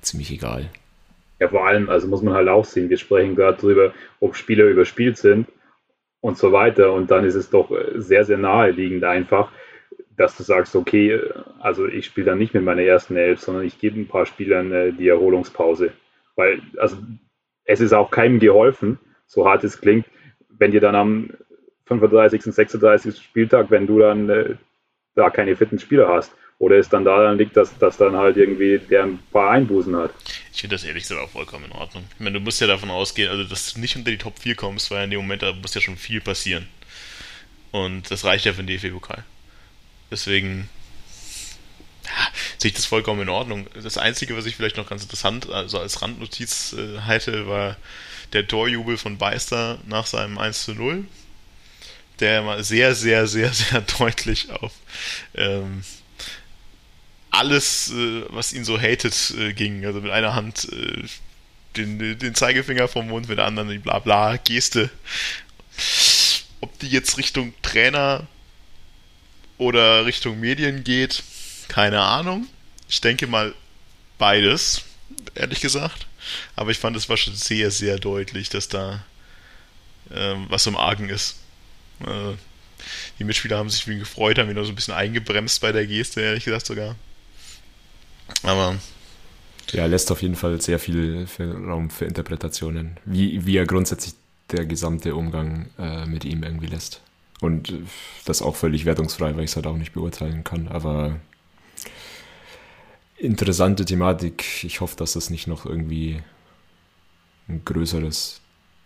[0.00, 0.70] ziemlich egal.
[1.40, 4.64] Ja, vor allem, also muss man halt auch sehen, wir sprechen gerade darüber, ob Spieler
[4.64, 5.46] überspielt sind
[6.20, 9.52] und so weiter und dann ist es doch sehr, sehr naheliegend einfach,
[10.16, 11.20] dass du sagst, okay,
[11.60, 14.72] also ich spiele dann nicht mit meiner ersten Elf, sondern ich gebe ein paar Spielern
[14.72, 15.92] äh, die Erholungspause.
[16.34, 16.96] Weil, also
[17.64, 20.06] es ist auch keinem geholfen, so hart es klingt,
[20.48, 21.30] wenn dir dann am
[21.88, 23.16] 35., 36.
[23.16, 24.54] Spieltag, wenn du dann äh,
[25.14, 26.32] da keine fitten Spieler hast.
[26.60, 30.10] Oder es dann daran liegt, dass, dass dann halt irgendwie der ein paar Einbußen hat.
[30.52, 32.04] Ich finde das ehrlich gesagt auch vollkommen in Ordnung.
[32.14, 34.56] Ich meine, du musst ja davon ausgehen, also dass du nicht unter die Top 4
[34.56, 36.66] kommst, weil in dem Moment da muss ja schon viel passieren.
[37.70, 39.24] Und das reicht ja für den DFB-Pokal.
[40.10, 40.68] Deswegen
[42.04, 43.66] ja, sehe ich das vollkommen in Ordnung.
[43.80, 47.76] Das Einzige, was ich vielleicht noch ganz interessant, also als Randnotiz äh, halte, war
[48.32, 51.04] der Torjubel von Beister nach seinem 1 zu 0,
[52.20, 54.72] der mal sehr, sehr, sehr, sehr deutlich auf
[55.34, 55.82] ähm,
[57.30, 59.84] alles, äh, was ihn so hatet, äh, ging.
[59.86, 61.04] Also mit einer Hand äh,
[61.76, 64.90] den, den Zeigefinger vom Mund, mit der anderen die Blabla-Geste.
[66.60, 68.26] Ob die jetzt Richtung Trainer
[69.58, 71.22] oder Richtung Medien geht,
[71.68, 72.46] keine Ahnung.
[72.88, 73.54] Ich denke mal
[74.18, 74.82] beides,
[75.34, 76.06] ehrlich gesagt.
[76.56, 79.04] Aber ich fand, es war schon sehr, sehr deutlich, dass da
[80.12, 81.36] ähm, was im Argen ist.
[82.00, 82.34] Äh,
[83.18, 86.20] die Mitspieler haben sich wie gefreut, haben wieder so ein bisschen eingebremst bei der Geste,
[86.20, 86.96] ehrlich gesagt sogar.
[88.42, 88.76] Aber.
[89.72, 92.96] Ja, lässt auf jeden Fall sehr viel Raum für Interpretationen.
[93.04, 94.14] Wie, wie er grundsätzlich
[94.50, 97.02] der gesamte Umgang äh, mit ihm irgendwie lässt.
[97.40, 97.72] Und
[98.24, 100.68] das auch völlig wertungsfrei, weil ich es halt auch nicht beurteilen kann.
[100.68, 101.20] Aber
[103.16, 104.64] interessante Thematik.
[104.64, 106.22] Ich hoffe, dass das nicht noch irgendwie
[107.48, 108.40] ein größeres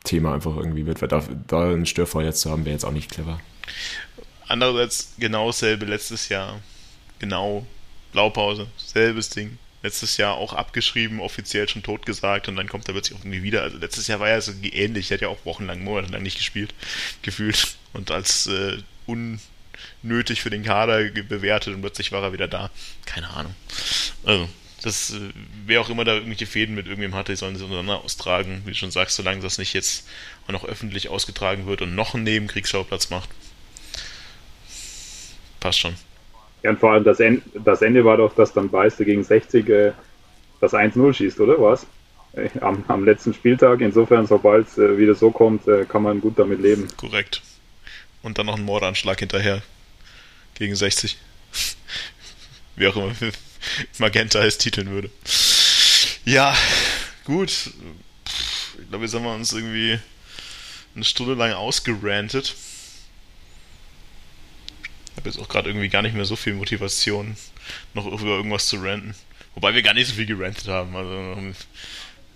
[0.05, 2.93] Thema einfach irgendwie wird, weil da, da ein Störfeuer jetzt zu haben, wäre jetzt auch
[2.93, 3.41] nicht clever.
[4.49, 6.61] Andererseits genau dasselbe letztes Jahr.
[7.19, 7.67] Genau.
[8.13, 8.67] Blaupause.
[8.77, 9.59] Selbes Ding.
[9.83, 13.43] Letztes Jahr auch abgeschrieben, offiziell schon tot gesagt und dann kommt er plötzlich auch irgendwie
[13.43, 13.63] wieder.
[13.63, 15.11] Also letztes Jahr war ja so ähnlich.
[15.11, 16.75] Er hat ja auch wochenlang, monatelang nicht gespielt,
[17.23, 17.77] gefühlt.
[17.93, 22.71] Und als äh, unnötig für den Kader bewertet und plötzlich war er wieder da.
[23.07, 23.55] Keine Ahnung.
[24.25, 24.49] Also,
[24.83, 25.31] das, äh,
[25.67, 28.63] wer auch immer da irgendwelche Fäden mit irgendwem hatte, die sollen sie untereinander austragen.
[28.65, 30.07] Wie du schon sagst, solange das nicht jetzt
[30.47, 33.29] auch noch öffentlich ausgetragen wird und noch einen Nebenkriegsschauplatz macht.
[35.61, 35.95] Passt schon.
[36.63, 39.69] Ja, und vor allem das, Ende, das Ende war doch, dass dann Beister gegen 60
[39.69, 39.93] äh,
[40.61, 41.87] das 1-0 schießt, oder was?
[42.35, 43.81] Äh, am, am, letzten Spieltag.
[43.81, 46.89] Insofern, sobald es äh, wieder so kommt, äh, kann man gut damit leben.
[46.97, 47.43] Korrekt.
[48.23, 49.63] Und dann noch ein Mordanschlag hinterher.
[50.55, 51.19] Gegen 60.
[52.77, 53.13] Wie auch immer
[53.99, 55.11] Magenta es titeln würde.
[56.25, 56.57] Ja,
[57.25, 57.71] gut.
[58.81, 59.99] Ich glaube, jetzt haben wir uns irgendwie
[60.95, 62.55] eine Stunde lang ausgerantet.
[65.11, 67.37] Ich habe jetzt auch gerade irgendwie gar nicht mehr so viel Motivation,
[67.95, 69.15] noch über irgendwas zu ranten.
[69.55, 70.97] Wobei wir gar nicht so viel gerantet haben.
[70.97, 71.37] Also,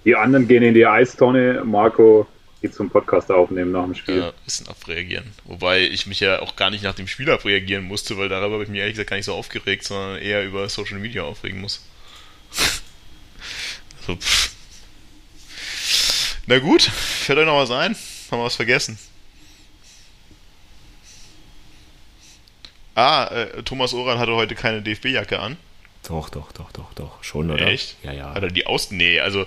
[0.05, 1.63] die anderen gehen in die Eistonne.
[1.65, 2.27] Marco
[2.67, 4.19] geht zum Podcast aufnehmen nach dem Spiel.
[4.19, 5.33] Ja, ein bisschen abreagieren.
[5.45, 8.65] Wobei ich mich ja auch gar nicht nach dem Spiel abreagieren musste, weil darüber habe
[8.65, 11.87] ich mich ehrlich gesagt gar nicht so aufgeregt, sondern eher über Social Media aufregen muss.
[14.01, 14.51] also, pff.
[16.47, 17.97] Na gut, fällt euch noch was ein?
[18.31, 18.99] Haben wir was vergessen?
[22.95, 25.57] Ah, äh, Thomas Oran hatte heute keine DFB-Jacke an.
[26.09, 27.23] Doch, doch, doch, doch, doch.
[27.23, 27.67] Schon, oder?
[27.67, 27.97] Echt?
[28.03, 28.35] Ja, ja.
[28.35, 28.91] Hat er die aus...
[28.91, 29.47] Nee, also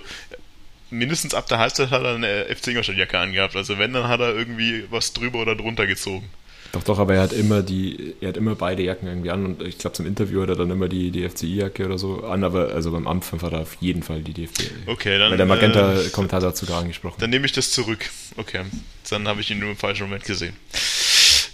[0.90, 3.56] mindestens ab der Halbzeit hat er eine FC Ingolstadt-Jacke angehabt.
[3.56, 6.28] Also wenn, dann hat er irgendwie was drüber oder drunter gezogen.
[6.72, 9.62] Doch, doch, aber er hat immer die, er hat immer beide Jacken irgendwie an und
[9.62, 12.92] ich glaube zum Interview hat er dann immer die DFCI-Jacke oder so an, aber also
[12.92, 14.70] beim Anfang hat er auf jeden Fall die DFB.
[14.86, 15.32] Okay, dann.
[15.32, 17.16] Weil der Magenta-Kommentator äh, dazu gar angesprochen.
[17.18, 18.08] Dann nehme ich das zurück.
[18.36, 18.60] Okay,
[19.08, 20.54] dann habe ich ihn nur im falschen Moment gesehen.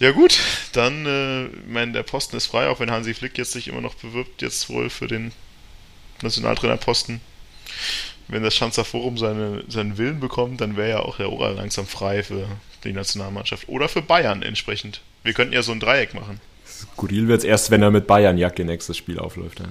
[0.00, 0.38] Ja gut,
[0.72, 3.80] dann, äh, ich meine, der Posten ist frei, auch wenn Hansi Flick jetzt sich immer
[3.80, 5.32] noch bewirbt, jetzt wohl für den
[6.20, 7.22] Nationaltrainerposten
[8.28, 11.86] wenn das Schanzer Forum seine, seinen Willen bekommt, dann wäre ja auch der Oral langsam
[11.86, 12.48] frei für
[12.84, 13.68] die Nationalmannschaft.
[13.68, 15.00] Oder für Bayern entsprechend.
[15.22, 16.40] Wir könnten ja so ein Dreieck machen.
[16.66, 19.60] Skurril wird es erst, wenn er mit Bayern-Jacke nächstes Spiel aufläuft.
[19.60, 19.66] Ja.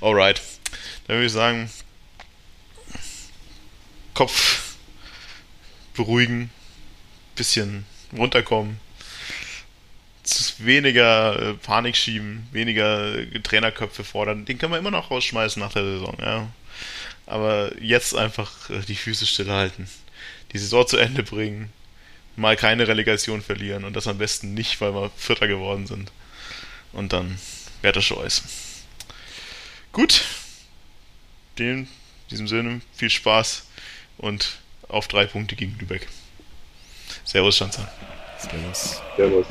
[0.00, 0.40] Alright.
[1.06, 1.70] Dann würde ich sagen,
[4.14, 4.74] Kopf
[5.94, 6.50] beruhigen,
[7.34, 7.84] bisschen
[8.16, 8.80] runterkommen,
[10.58, 14.44] weniger äh, Panik schieben, weniger Trainerköpfe fordern.
[14.44, 16.16] Den können wir immer noch rausschmeißen nach der Saison.
[16.20, 16.48] Ja.
[17.26, 19.88] Aber jetzt einfach äh, die Füße stillhalten.
[20.52, 21.72] Die Saison zu Ende bringen.
[22.36, 23.84] Mal keine Relegation verlieren.
[23.84, 26.12] Und das am besten nicht, weil wir Vierter geworden sind.
[26.92, 27.38] Und dann
[27.82, 28.42] wäre das schon alles.
[29.92, 30.22] Gut.
[31.58, 31.88] In
[32.30, 33.66] diesem Sinne, viel Spaß
[34.18, 34.58] und
[34.88, 36.06] auf drei Punkte gegen Lübeck.
[37.24, 37.90] Servus, Schanzer.
[38.38, 39.00] Servus.
[39.16, 39.46] Servus.